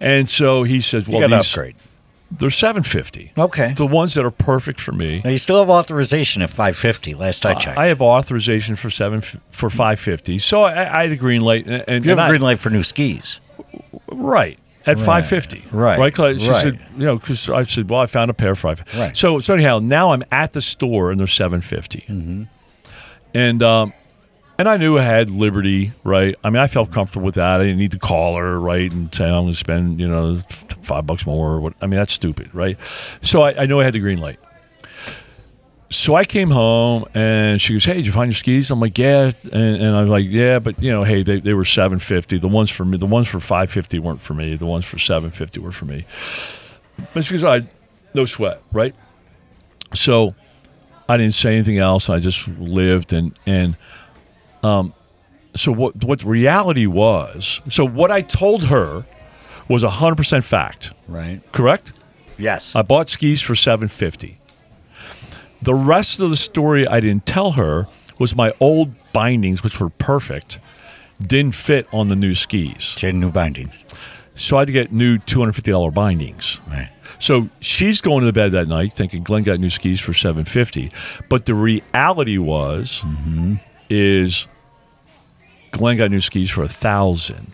And 0.00 0.28
so 0.28 0.62
he 0.62 0.80
says, 0.80 1.06
well, 1.08 1.20
to 1.28 1.28
these 1.36 1.50
upgrade. 1.50 1.74
they're 2.30 2.50
seven 2.50 2.82
fifty. 2.82 3.32
Okay. 3.36 3.74
The 3.74 3.86
ones 3.86 4.14
that 4.14 4.24
are 4.24 4.30
perfect 4.30 4.80
for 4.80 4.92
me. 4.92 5.20
Now 5.24 5.30
you 5.30 5.38
still 5.38 5.58
have 5.58 5.68
authorization 5.70 6.42
at 6.42 6.50
550. 6.50 7.14
Last 7.14 7.44
I 7.44 7.54
checked. 7.54 7.76
I 7.78 7.86
have 7.86 8.00
authorization 8.00 8.76
for 8.76 8.88
seven 8.90 9.20
for 9.50 9.68
five 9.70 9.98
fifty. 10.00 10.38
So 10.38 10.62
I, 10.62 11.00
I 11.00 11.02
had 11.02 11.12
a 11.12 11.16
green 11.16 11.40
light, 11.40 11.66
and, 11.66 11.84
and 11.88 12.04
you 12.04 12.10
have 12.10 12.18
and 12.18 12.20
a 12.20 12.22
I- 12.24 12.28
green 12.28 12.42
light 12.42 12.58
for 12.60 12.70
new 12.70 12.82
skis. 12.84 13.40
Right. 14.10 14.58
At 14.86 14.98
Right. 14.98 15.06
550. 15.24 15.64
Right. 15.72 15.98
Right. 15.98 16.14
'Cause 16.14 16.42
she 16.42 16.50
Right. 16.50 16.62
said, 16.62 16.78
you 16.98 17.06
know, 17.06 17.16
because 17.16 17.48
I 17.48 17.64
said, 17.64 17.88
well, 17.88 18.00
I 18.00 18.06
found 18.06 18.30
a 18.30 18.34
pair 18.34 18.50
of 18.52 18.58
five. 18.58 18.84
Right. 18.94 19.16
So, 19.16 19.40
so 19.40 19.54
anyhow, 19.54 19.78
now 19.78 20.12
I'm 20.12 20.22
at 20.30 20.52
the 20.52 20.60
store 20.60 21.10
and 21.10 21.18
they're 21.18 21.26
750. 21.26 22.00
Mm-hmm. 22.00 22.42
And, 23.32 23.62
um, 23.62 23.92
and 24.58 24.68
I 24.68 24.76
knew 24.76 24.98
I 24.98 25.02
had 25.02 25.30
Liberty, 25.30 25.92
right? 26.04 26.34
I 26.44 26.50
mean, 26.50 26.62
I 26.62 26.66
felt 26.66 26.92
comfortable 26.92 27.26
with 27.26 27.34
that. 27.34 27.60
I 27.60 27.64
didn't 27.64 27.78
need 27.78 27.90
to 27.92 27.98
call 27.98 28.36
her, 28.36 28.58
right, 28.60 28.90
and 28.90 29.12
say 29.14 29.24
I'm 29.24 29.44
going 29.44 29.52
to 29.52 29.58
spend, 29.58 30.00
you 30.00 30.08
know, 30.08 30.42
five 30.82 31.06
bucks 31.06 31.26
more. 31.26 31.54
Or 31.54 31.60
what? 31.60 31.74
I 31.80 31.86
mean, 31.86 31.98
that's 31.98 32.12
stupid, 32.12 32.54
right? 32.54 32.78
So 33.22 33.42
I, 33.42 33.62
I 33.62 33.66
know 33.66 33.80
I 33.80 33.84
had 33.84 33.94
the 33.94 34.00
green 34.00 34.18
light. 34.18 34.38
So 35.90 36.14
I 36.14 36.24
came 36.24 36.50
home 36.50 37.04
and 37.14 37.60
she 37.60 37.72
goes, 37.72 37.84
"Hey, 37.84 37.94
did 37.94 38.06
you 38.06 38.12
find 38.12 38.30
your 38.30 38.36
skis?" 38.36 38.70
I'm 38.70 38.80
like, 38.80 38.98
"Yeah," 38.98 39.32
and, 39.44 39.76
and 39.76 39.96
I'm 39.96 40.08
like, 40.08 40.24
"Yeah, 40.26 40.58
but 40.58 40.82
you 40.82 40.90
know, 40.90 41.04
hey, 41.04 41.22
they, 41.22 41.40
they 41.40 41.54
were 41.54 41.64
750. 41.64 42.38
The 42.38 42.48
ones 42.48 42.70
for 42.70 42.84
me, 42.84 42.98
the 42.98 43.06
ones 43.06 43.28
for 43.28 43.38
550 43.38 43.98
weren't 44.00 44.20
for 44.20 44.34
me. 44.34 44.56
The 44.56 44.66
ones 44.66 44.84
for 44.84 44.98
750 44.98 45.60
were 45.60 45.72
for 45.72 45.84
me." 45.84 46.04
But 47.12 47.24
she 47.24 47.34
goes, 47.34 47.44
"I, 47.44 47.68
no 48.12 48.24
sweat, 48.24 48.60
right?" 48.72 48.94
So 49.94 50.34
I 51.08 51.16
didn't 51.16 51.34
say 51.34 51.54
anything 51.54 51.78
else. 51.78 52.08
I 52.08 52.18
just 52.18 52.48
lived 52.48 53.12
and 53.12 53.38
and 53.46 53.76
um, 54.64 54.92
so 55.56 55.70
what 55.72 56.02
what 56.02 56.24
reality 56.24 56.86
was? 56.86 57.60
So 57.70 57.86
what 57.86 58.10
I 58.10 58.22
told 58.22 58.64
her 58.64 59.04
was 59.68 59.84
100 59.84 60.16
percent 60.16 60.44
fact. 60.44 60.90
Right. 61.06 61.40
Correct. 61.52 61.92
Yes. 62.38 62.74
I 62.74 62.82
bought 62.82 63.08
skis 63.08 63.40
for 63.40 63.54
750. 63.54 64.38
The 65.62 65.74
rest 65.74 66.20
of 66.20 66.30
the 66.30 66.36
story 66.36 66.86
I 66.86 67.00
didn't 67.00 67.26
tell 67.26 67.52
her 67.52 67.86
was 68.18 68.34
my 68.34 68.52
old 68.60 68.94
bindings, 69.12 69.62
which 69.62 69.80
were 69.80 69.90
perfect, 69.90 70.58
didn't 71.24 71.54
fit 71.54 71.86
on 71.92 72.08
the 72.08 72.16
new 72.16 72.34
skis. 72.34 72.82
She 72.82 73.06
had 73.06 73.14
new 73.14 73.30
bindings. 73.30 73.74
So 74.34 74.56
I 74.56 74.60
had 74.60 74.66
to 74.66 74.72
get 74.72 74.92
new 74.92 75.18
$250 75.18 75.94
bindings. 75.94 76.60
Right. 76.68 76.90
So 77.20 77.48
she's 77.60 78.00
going 78.00 78.26
to 78.26 78.32
bed 78.32 78.52
that 78.52 78.66
night 78.66 78.92
thinking 78.92 79.22
Glenn 79.22 79.44
got 79.44 79.60
new 79.60 79.70
skis 79.70 80.00
for 80.00 80.12
750. 80.12 80.90
But 81.28 81.46
the 81.46 81.54
reality 81.54 82.38
was 82.38 83.02
is 83.88 84.46
Glenn 85.76 85.96
got 85.96 86.10
new 86.10 86.20
skis 86.20 86.50
for 86.50 86.62
a 86.62 86.68
thousand. 86.68 87.52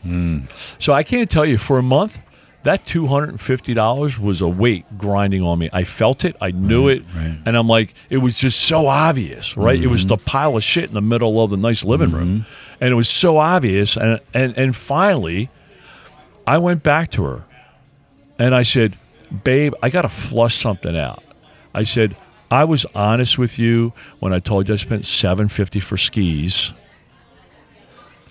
So 0.78 0.92
I 0.92 1.02
can't 1.02 1.30
tell 1.30 1.44
you 1.44 1.58
for 1.58 1.78
a 1.78 1.82
month 1.82 2.18
that 2.62 2.84
two 2.84 3.06
hundred 3.06 3.30
and 3.30 3.40
fifty 3.40 3.72
dollars 3.74 4.18
was 4.18 4.40
a 4.40 4.48
weight 4.48 4.84
grinding 4.98 5.42
on 5.42 5.58
me. 5.58 5.70
I 5.72 5.84
felt 5.84 6.24
it, 6.24 6.36
I 6.40 6.50
knew 6.50 6.88
it, 6.88 7.02
right. 7.14 7.38
and 7.46 7.56
I'm 7.56 7.68
like, 7.68 7.94
it 8.10 8.18
was 8.18 8.36
just 8.36 8.60
so 8.60 8.86
obvious, 8.86 9.56
right? 9.56 9.82
It 9.82 9.86
was 9.86 10.02
mm-hmm. 10.02 10.08
the 10.08 10.16
pile 10.18 10.56
of 10.56 10.62
shit 10.62 10.84
in 10.84 10.94
the 10.94 11.00
middle 11.00 11.42
of 11.42 11.50
the 11.50 11.56
nice 11.56 11.84
living 11.84 12.10
room, 12.10 12.40
mm-hmm. 12.40 12.84
and 12.84 12.92
it 12.92 12.96
was 12.96 13.08
so 13.08 13.38
obvious. 13.38 13.96
And 13.96 14.20
and 14.34 14.56
and 14.58 14.76
finally, 14.76 15.48
I 16.46 16.58
went 16.58 16.82
back 16.82 17.10
to 17.12 17.24
her, 17.24 17.44
and 18.38 18.54
I 18.54 18.62
said, 18.62 18.96
"Babe, 19.44 19.72
I 19.82 19.88
got 19.88 20.02
to 20.02 20.10
flush 20.10 20.60
something 20.60 20.96
out." 20.96 21.24
I 21.74 21.84
said, 21.84 22.14
"I 22.50 22.64
was 22.64 22.84
honest 22.94 23.38
with 23.38 23.58
you 23.58 23.94
when 24.18 24.34
I 24.34 24.38
told 24.38 24.68
you 24.68 24.74
I 24.74 24.76
spent 24.76 25.06
seven 25.06 25.48
fifty 25.48 25.80
for 25.80 25.96
skis." 25.96 26.74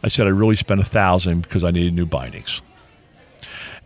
I 0.03 0.07
said 0.07 0.27
I 0.27 0.29
really 0.29 0.55
spent 0.55 0.81
a 0.81 0.85
thousand 0.85 1.41
because 1.41 1.63
I 1.63 1.71
needed 1.71 1.93
new 1.93 2.05
bindings. 2.05 2.61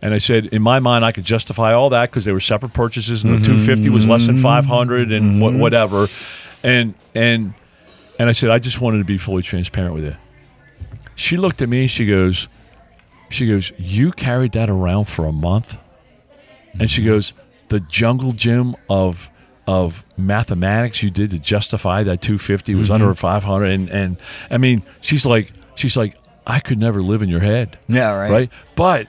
And 0.02 0.12
I 0.12 0.18
said, 0.18 0.46
in 0.46 0.60
my 0.60 0.80
mind, 0.80 1.04
I 1.04 1.12
could 1.12 1.24
justify 1.24 1.72
all 1.72 1.88
that 1.90 2.10
because 2.10 2.24
they 2.24 2.32
were 2.32 2.40
separate 2.40 2.74
purchases, 2.74 3.24
and 3.24 3.32
the 3.32 3.38
mm-hmm. 3.38 3.58
two 3.58 3.64
fifty 3.64 3.88
was 3.88 4.06
less 4.06 4.26
than 4.26 4.36
mm-hmm. 4.36 4.42
five 4.42 4.66
hundred, 4.66 5.10
and 5.10 5.40
wha- 5.40 5.48
mm-hmm. 5.48 5.60
whatever. 5.60 6.08
And 6.62 6.94
and 7.14 7.54
and 8.18 8.28
I 8.28 8.32
said, 8.32 8.50
I 8.50 8.58
just 8.58 8.80
wanted 8.80 8.98
to 8.98 9.04
be 9.04 9.18
fully 9.18 9.42
transparent 9.42 9.94
with 9.94 10.04
you. 10.04 10.16
She 11.14 11.36
looked 11.36 11.62
at 11.62 11.68
me 11.68 11.82
and 11.82 11.90
she 11.90 12.06
goes, 12.06 12.48
she 13.30 13.46
goes, 13.46 13.72
you 13.78 14.12
carried 14.12 14.52
that 14.52 14.68
around 14.68 15.06
for 15.06 15.26
a 15.26 15.32
month, 15.32 15.78
and 16.78 16.90
she 16.90 17.04
goes, 17.04 17.32
the 17.68 17.80
jungle 17.80 18.32
gym 18.32 18.76
of 18.88 19.30
of 19.66 20.04
mathematics 20.18 21.02
you 21.02 21.08
did 21.08 21.30
to 21.30 21.38
justify 21.38 22.02
that 22.02 22.20
250 22.20 22.74
was 22.74 22.90
under 22.90 23.12
500 23.14 23.64
and 23.64 23.88
and 23.88 24.18
I 24.50 24.58
mean 24.58 24.82
she's 25.00 25.24
like 25.24 25.52
she's 25.74 25.96
like 25.96 26.16
I 26.46 26.60
could 26.60 26.78
never 26.78 27.00
live 27.02 27.22
in 27.22 27.28
your 27.28 27.40
head 27.40 27.78
Yeah, 27.88 28.10
right. 28.14 28.30
right 28.30 28.50
but 28.76 29.06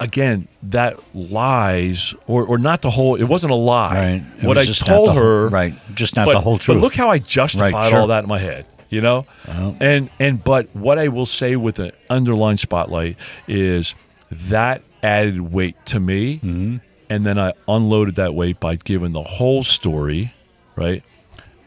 again 0.00 0.48
that 0.62 0.98
lies 1.14 2.14
or 2.26 2.44
or 2.44 2.58
not 2.58 2.82
the 2.82 2.90
whole 2.90 3.14
it 3.16 3.24
wasn't 3.24 3.52
a 3.52 3.56
lie 3.56 3.94
Right. 3.94 4.24
It 4.42 4.44
what 4.46 4.58
I 4.58 4.64
just 4.64 4.84
told 4.84 5.08
whole- 5.10 5.16
her 5.18 5.48
right, 5.48 5.74
just 5.94 6.16
not 6.16 6.26
but, 6.26 6.32
the 6.32 6.40
whole 6.40 6.58
truth. 6.58 6.76
but 6.78 6.80
look 6.82 6.94
how 6.94 7.10
I 7.10 7.18
justified 7.18 7.72
Right, 7.72 7.90
sure. 7.90 8.00
all 8.00 8.06
that 8.08 8.24
in 8.24 8.28
my 8.28 8.38
head 8.38 8.66
you 8.90 9.00
know 9.00 9.26
Well. 9.46 9.76
and 9.80 10.10
and 10.18 10.42
but 10.42 10.74
what 10.74 10.98
I 10.98 11.08
will 11.08 11.26
say 11.26 11.56
with 11.56 11.78
an 11.78 11.92
underlying 12.10 12.56
spotlight 12.56 13.16
is 13.46 13.94
that 14.30 14.82
added 15.02 15.52
weight 15.52 15.76
to 15.86 16.00
me 16.00 16.36
Mm-hmm. 16.42 16.76
and 17.10 17.26
then 17.26 17.38
I 17.38 17.52
unloaded 17.68 18.16
that 18.16 18.34
weight 18.34 18.58
by 18.58 18.76
giving 18.76 19.12
the 19.12 19.22
whole 19.22 19.62
story 19.62 20.32
right 20.74 21.04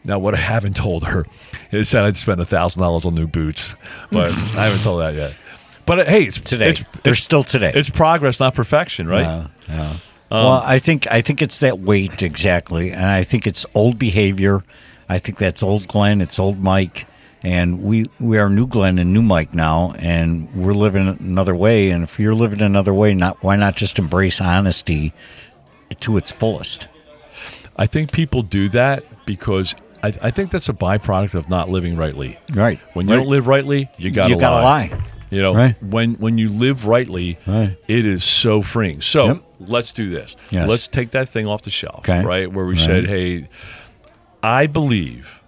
now 0.06 0.18
what 0.18 0.34
I 0.34 0.38
haven't 0.38 0.76
told 0.76 1.04
her 1.04 1.26
is 1.72 1.90
that 1.90 2.04
I'd 2.04 2.16
spent 2.16 2.40
a 2.40 2.44
thousand 2.46 2.80
dollars 2.82 3.04
on 3.04 3.14
new 3.14 3.26
boots 3.26 3.74
but 4.10 4.32
I 4.32 4.66
haven't 4.66 4.82
told 4.82 5.00
that 5.00 5.14
yet 5.14 5.34
but 5.84 6.00
uh, 6.00 6.04
hey 6.04 6.24
it's 6.24 6.40
today. 6.40 6.70
it's, 6.70 6.84
They're 7.02 7.12
it's, 7.12 7.22
still 7.22 7.44
today. 7.44 7.72
it's 7.74 7.90
progress 7.90 8.40
not 8.40 8.54
perfection 8.54 9.06
right 9.08 9.22
Yeah, 9.22 9.46
yeah. 9.68 9.96
well, 10.30 10.62
I 10.64 10.78
think 10.78 11.06
I 11.10 11.20
think 11.22 11.42
it's 11.42 11.58
that 11.60 11.78
weight 11.78 12.22
exactly, 12.22 12.90
and 12.90 13.04
I 13.04 13.22
think 13.24 13.46
it's 13.46 13.64
old 13.74 13.98
behavior. 13.98 14.64
I 15.08 15.18
think 15.20 15.38
that's 15.38 15.62
old 15.62 15.86
Glenn. 15.86 16.20
It's 16.20 16.38
old 16.40 16.58
Mike, 16.58 17.06
and 17.44 17.82
we 17.82 18.10
we 18.18 18.36
are 18.38 18.50
new 18.50 18.66
Glenn 18.66 18.98
and 18.98 19.12
new 19.12 19.22
Mike 19.22 19.54
now, 19.54 19.94
and 19.98 20.52
we're 20.52 20.74
living 20.74 21.06
another 21.20 21.54
way. 21.54 21.90
And 21.90 22.02
if 22.02 22.18
you're 22.18 22.34
living 22.34 22.60
another 22.60 22.92
way, 22.92 23.14
not 23.14 23.40
why 23.42 23.54
not 23.54 23.76
just 23.76 24.00
embrace 24.00 24.40
honesty 24.40 25.12
to 26.00 26.16
its 26.16 26.32
fullest? 26.32 26.88
I 27.76 27.86
think 27.86 28.10
people 28.10 28.42
do 28.42 28.68
that 28.70 29.04
because 29.26 29.74
I, 30.02 30.08
I 30.22 30.30
think 30.30 30.50
that's 30.50 30.68
a 30.68 30.72
byproduct 30.72 31.34
of 31.34 31.48
not 31.48 31.68
living 31.68 31.96
rightly. 31.96 32.38
Right. 32.54 32.78
When 32.94 33.08
you 33.08 33.14
Right. 33.14 33.20
don't 33.20 33.28
live 33.30 33.46
rightly, 33.46 33.88
you 33.98 34.10
got 34.10 34.28
to 34.28 34.34
lie. 34.34 34.34
you 34.34 34.40
gotta 34.40 34.62
lie. 34.64 34.90
You 35.30 35.42
know, 35.42 35.54
Right. 35.54 35.82
when 35.82 36.14
when 36.14 36.38
you 36.38 36.48
live 36.48 36.86
rightly, 36.86 37.38
Right. 37.46 37.76
it 37.88 38.06
is 38.06 38.22
so 38.22 38.62
freeing. 38.62 39.00
So 39.00 39.26
Yep. 39.26 39.42
let's 39.60 39.90
do 39.92 40.08
this. 40.08 40.36
Yes. 40.50 40.68
Let's 40.68 40.86
take 40.86 41.10
that 41.10 41.28
thing 41.28 41.46
off 41.48 41.62
the 41.62 41.70
shelf, 41.70 42.00
Okay. 42.08 42.22
right? 42.24 42.52
Where 42.52 42.64
we 42.64 42.74
Right. 42.74 42.84
said, 42.86 43.06
"Hey, 43.08 43.48
I 44.42 44.66
believe," 44.68 45.40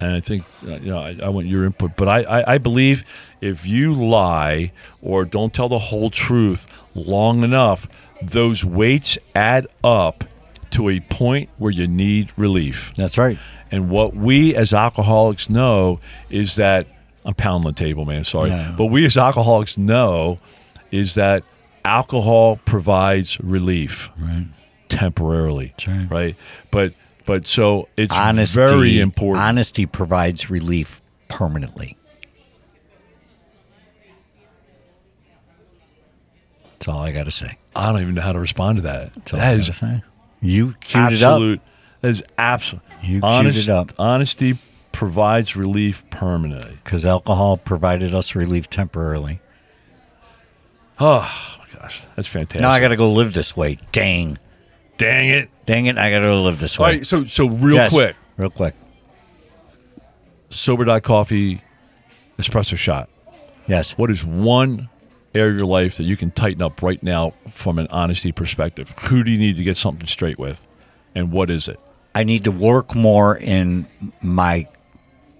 and 0.00 0.12
I 0.12 0.20
think 0.20 0.42
uh, 0.66 0.72
you 0.82 0.90
know 0.90 0.98
I, 0.98 1.16
I 1.22 1.28
want 1.28 1.46
your 1.46 1.64
input, 1.64 1.92
but 1.96 2.08
I, 2.08 2.22
I 2.22 2.54
I 2.54 2.58
believe 2.58 3.04
if 3.40 3.64
you 3.66 3.94
lie 3.94 4.72
or 5.00 5.24
don't 5.24 5.52
tell 5.52 5.68
the 5.68 5.78
whole 5.78 6.10
truth 6.10 6.66
long 6.96 7.44
enough, 7.44 7.86
those 8.20 8.64
weights 8.64 9.18
add 9.36 9.66
up 9.84 10.24
to 10.74 10.88
a 10.88 11.00
point 11.00 11.48
where 11.58 11.70
you 11.72 11.86
need 11.86 12.32
relief. 12.36 12.92
That's 12.96 13.16
right. 13.18 13.38
And 13.70 13.90
what 13.90 14.14
we 14.14 14.54
as 14.54 14.72
alcoholics 14.72 15.48
know 15.50 15.98
is 16.30 16.56
that 16.56 16.86
I'm 17.24 17.34
pounding 17.34 17.72
the 17.72 17.76
table, 17.78 18.04
man. 18.04 18.22
Sorry, 18.24 18.50
No. 18.50 18.74
but 18.76 18.86
we 18.86 19.04
as 19.04 19.16
alcoholics 19.16 19.76
know 19.78 20.38
is 20.90 21.14
that 21.14 21.42
alcohol 21.84 22.56
provides 22.64 23.40
relief 23.40 24.10
Right. 24.18 24.46
temporarily, 24.88 25.74
right. 25.86 26.10
right? 26.10 26.36
But 26.70 26.94
but 27.26 27.46
so 27.46 27.88
it's 27.96 28.12
Honesty, 28.12 28.54
very 28.54 29.00
important. 29.00 29.42
Honesty 29.44 29.86
provides 29.86 30.50
relief 30.50 31.00
permanently. 31.28 31.96
That's 36.72 36.88
all 36.88 37.00
I 37.00 37.12
got 37.12 37.24
to 37.24 37.30
say. 37.30 37.56
I 37.74 37.90
don't 37.90 38.02
even 38.02 38.14
know 38.14 38.20
how 38.22 38.32
to 38.32 38.40
respond 38.40 38.76
to 38.76 38.82
that. 38.82 39.14
That's 39.14 39.32
all 39.32 39.38
That 39.40 39.54
I 39.54 39.58
gotta 39.58 39.72
say. 39.72 40.02
You 40.44 40.74
queued 40.80 41.12
it 41.14 41.22
up. 41.22 41.32
absolute. 41.32 41.60
That 42.02 42.10
is 42.10 42.22
absolute. 42.38 42.82
You 43.02 43.20
queued 43.20 43.56
it 43.56 43.68
up. 43.68 43.92
Honesty 43.98 44.58
provides 44.92 45.56
relief 45.56 46.04
permanently. 46.10 46.76
because 46.84 47.04
alcohol 47.04 47.56
provided 47.56 48.14
us 48.14 48.34
relief 48.34 48.68
temporarily. 48.70 49.40
Oh 51.00 51.28
my 51.58 51.78
gosh, 51.80 52.02
that's 52.14 52.28
fantastic. 52.28 52.60
Now 52.60 52.70
I 52.70 52.80
got 52.80 52.88
to 52.88 52.96
go 52.96 53.10
live 53.10 53.32
this 53.32 53.56
way. 53.56 53.78
Dang, 53.92 54.38
Dang 54.96 55.28
it! 55.28 55.50
dang 55.66 55.86
it! 55.86 55.98
I 55.98 56.10
got 56.10 56.20
to 56.20 56.26
go 56.26 56.42
live 56.42 56.60
this 56.60 56.78
way. 56.78 56.98
right, 56.98 57.06
so 57.06 57.24
so 57.24 57.48
real 57.48 57.74
Yes, 57.74 57.90
quick, 57.90 58.14
real 58.36 58.50
quick. 58.50 58.74
sober 60.50 60.84
dot 60.84 61.02
coffee, 61.02 61.62
espresso 62.38 62.76
shot. 62.76 63.08
Yes, 63.66 63.98
What 63.98 64.10
is 64.10 64.24
one 64.24 64.88
area 65.34 65.50
of 65.50 65.56
your 65.56 65.66
life 65.66 65.96
that 65.96 66.04
you 66.04 66.16
can 66.16 66.30
tighten 66.30 66.62
up 66.62 66.82
right 66.82 67.02
now 67.02 67.34
from 67.50 67.78
an 67.78 67.88
honesty 67.90 68.32
perspective? 68.32 68.94
Who 69.04 69.24
do 69.24 69.30
you 69.30 69.38
need 69.38 69.56
to 69.56 69.64
get 69.64 69.76
something 69.76 70.06
straight 70.06 70.38
with, 70.38 70.66
and 71.14 71.32
what 71.32 71.50
is 71.50 71.68
it? 71.68 71.80
I 72.14 72.24
need 72.24 72.44
to 72.44 72.50
work 72.50 72.94
more 72.94 73.36
in 73.36 73.86
my. 74.22 74.68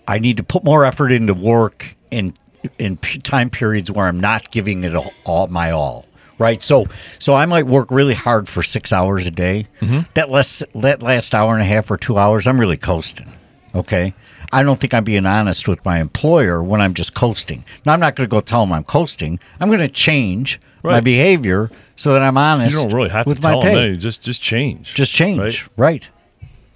I 0.06 0.18
need 0.18 0.36
to 0.36 0.42
put 0.42 0.64
more 0.64 0.84
effort 0.84 1.12
into 1.12 1.34
work 1.34 1.94
in 2.10 2.34
in 2.78 2.96
p- 2.96 3.20
time 3.20 3.50
periods 3.50 3.90
where 3.90 4.06
I'm 4.06 4.20
not 4.20 4.50
giving 4.50 4.84
it 4.84 4.94
all, 4.94 5.12
all 5.24 5.46
my 5.48 5.70
all. 5.70 6.06
Right, 6.36 6.60
so 6.60 6.86
so 7.20 7.34
I 7.34 7.46
might 7.46 7.66
work 7.66 7.92
really 7.92 8.14
hard 8.14 8.48
for 8.48 8.62
six 8.62 8.92
hours 8.92 9.26
a 9.26 9.30
day. 9.30 9.68
Mm-hmm. 9.80 10.00
That 10.14 10.30
last 10.30 10.64
that 10.74 11.00
last 11.00 11.32
hour 11.32 11.52
and 11.54 11.62
a 11.62 11.66
half 11.66 11.90
or 11.90 11.96
two 11.96 12.18
hours, 12.18 12.48
I'm 12.48 12.58
really 12.58 12.76
coasting. 12.76 13.32
Okay, 13.72 14.14
I 14.52 14.62
don't 14.62 14.80
think 14.80 14.94
I'm 14.94 15.04
being 15.04 15.26
honest 15.26 15.66
with 15.68 15.84
my 15.84 16.00
employer 16.00 16.62
when 16.62 16.80
I'm 16.80 16.94
just 16.94 17.14
coasting. 17.14 17.64
Now 17.84 17.92
I'm 17.92 18.00
not 18.00 18.16
going 18.16 18.28
to 18.28 18.30
go 18.30 18.40
tell 18.40 18.62
him 18.62 18.72
I'm 18.72 18.84
coasting. 18.84 19.38
I'm 19.60 19.68
going 19.68 19.80
to 19.80 19.88
change 19.88 20.60
my 20.82 21.00
behavior 21.00 21.70
so 21.96 22.12
that 22.12 22.22
I'm 22.22 22.36
honest. 22.36 22.72
You 22.72 22.78
honest. 22.78 22.90
don't 22.90 22.96
really 22.96 23.10
have 23.10 23.24
to 23.24 23.28
with 23.28 23.42
my 23.42 23.52
tell 23.52 23.62
pay. 23.62 23.74
them. 23.74 23.94
Hey, 23.94 23.96
just 23.96 24.22
just 24.22 24.42
change. 24.42 24.94
Just 24.94 25.12
change, 25.14 25.62
right? 25.76 26.02
right? 26.02 26.08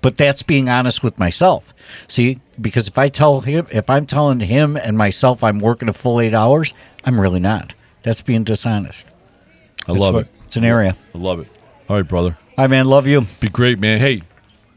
But 0.00 0.16
that's 0.16 0.42
being 0.42 0.68
honest 0.68 1.02
with 1.02 1.18
myself. 1.18 1.74
See, 2.06 2.40
because 2.60 2.86
if 2.88 2.96
I 2.96 3.08
tell 3.08 3.40
him, 3.40 3.66
if 3.70 3.90
I'm 3.90 4.06
telling 4.06 4.40
him 4.40 4.76
and 4.76 4.96
myself 4.96 5.42
I'm 5.42 5.58
working 5.58 5.88
a 5.88 5.92
full 5.92 6.20
eight 6.20 6.34
hours, 6.34 6.72
I'm 7.04 7.20
really 7.20 7.40
not. 7.40 7.74
That's 8.02 8.20
being 8.22 8.44
dishonest. 8.44 9.06
I 9.86 9.92
That's 9.92 9.98
love 9.98 10.14
what- 10.14 10.24
it. 10.26 10.30
It's 10.46 10.56
an 10.56 10.64
area. 10.64 10.96
I 11.14 11.18
love 11.18 11.40
it. 11.40 11.48
All 11.90 11.96
right, 11.96 12.08
brother. 12.08 12.38
Hi, 12.56 12.66
man. 12.68 12.86
Love 12.86 13.06
you. 13.06 13.26
Be 13.38 13.50
great, 13.50 13.78
man. 13.78 14.00
Hey, 14.00 14.22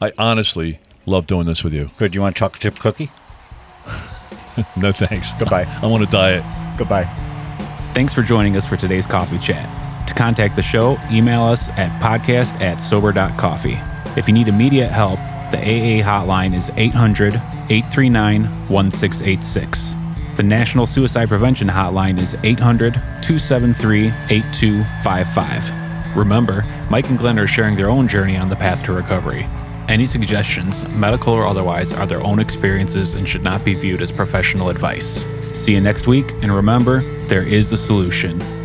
I 0.02 0.12
honestly 0.18 0.81
love 1.06 1.28
doing 1.28 1.46
this 1.46 1.64
with 1.64 1.74
you. 1.74 1.90
Good. 1.98 2.16
You 2.16 2.22
want 2.22 2.36
a 2.36 2.40
chocolate 2.40 2.62
chip 2.62 2.80
cookie? 2.80 3.12
No 4.76 4.92
thanks. 4.92 5.32
Goodbye. 5.40 5.64
I'm 5.82 5.94
on 5.94 6.04
a 6.04 6.06
diet. 6.06 6.44
Goodbye. 6.78 7.06
Thanks 7.94 8.14
for 8.14 8.22
joining 8.22 8.58
us 8.58 8.68
for 8.68 8.76
today's 8.76 9.08
coffee 9.08 9.40
chat. 9.40 9.68
To 10.10 10.14
contact 10.14 10.58
the 10.58 10.62
show, 10.62 10.98
email 11.10 11.44
us 11.44 11.70
at 11.70 11.90
podcast 12.02 12.60
at 12.60 12.82
sober.coffee. 12.82 13.78
If 14.18 14.28
you 14.28 14.34
need 14.34 14.50
immediate 14.50 14.90
help, 14.90 15.20
the 15.52 15.58
AA 15.58 16.04
hotline 16.04 16.54
is 16.54 16.70
800 16.76 17.36
839 17.36 18.44
1686. 18.68 19.96
The 20.36 20.44
National 20.44 20.86
Suicide 20.86 21.30
Prevention 21.30 21.68
Hotline 21.68 22.20
is 22.20 22.36
800 22.44 22.94
273 22.94 24.08
8255. 24.30 26.18
Remember, 26.18 26.66
Mike 26.90 27.10
and 27.10 27.18
Glenn 27.18 27.40
are 27.40 27.48
sharing 27.48 27.76
their 27.78 27.90
own 27.90 28.08
journey 28.08 28.38
on 28.38 28.50
the 28.50 28.56
path 28.56 28.84
to 28.86 28.94
recovery. 28.94 29.46
Any 29.92 30.06
suggestions, 30.06 30.88
medical 30.96 31.34
or 31.34 31.46
otherwise, 31.46 31.92
are 31.92 32.06
their 32.06 32.24
own 32.24 32.40
experiences 32.40 33.16
and 33.16 33.28
should 33.28 33.44
not 33.44 33.66
be 33.66 33.74
viewed 33.74 34.02
as 34.02 34.10
professional 34.10 34.70
advice. 34.70 35.26
See 35.52 35.74
you 35.74 35.82
next 35.82 36.08
week, 36.08 36.32
and 36.42 36.56
remember, 36.56 37.02
there 37.28 37.46
is 37.46 37.74
a 37.74 37.78
solution. 37.78 38.61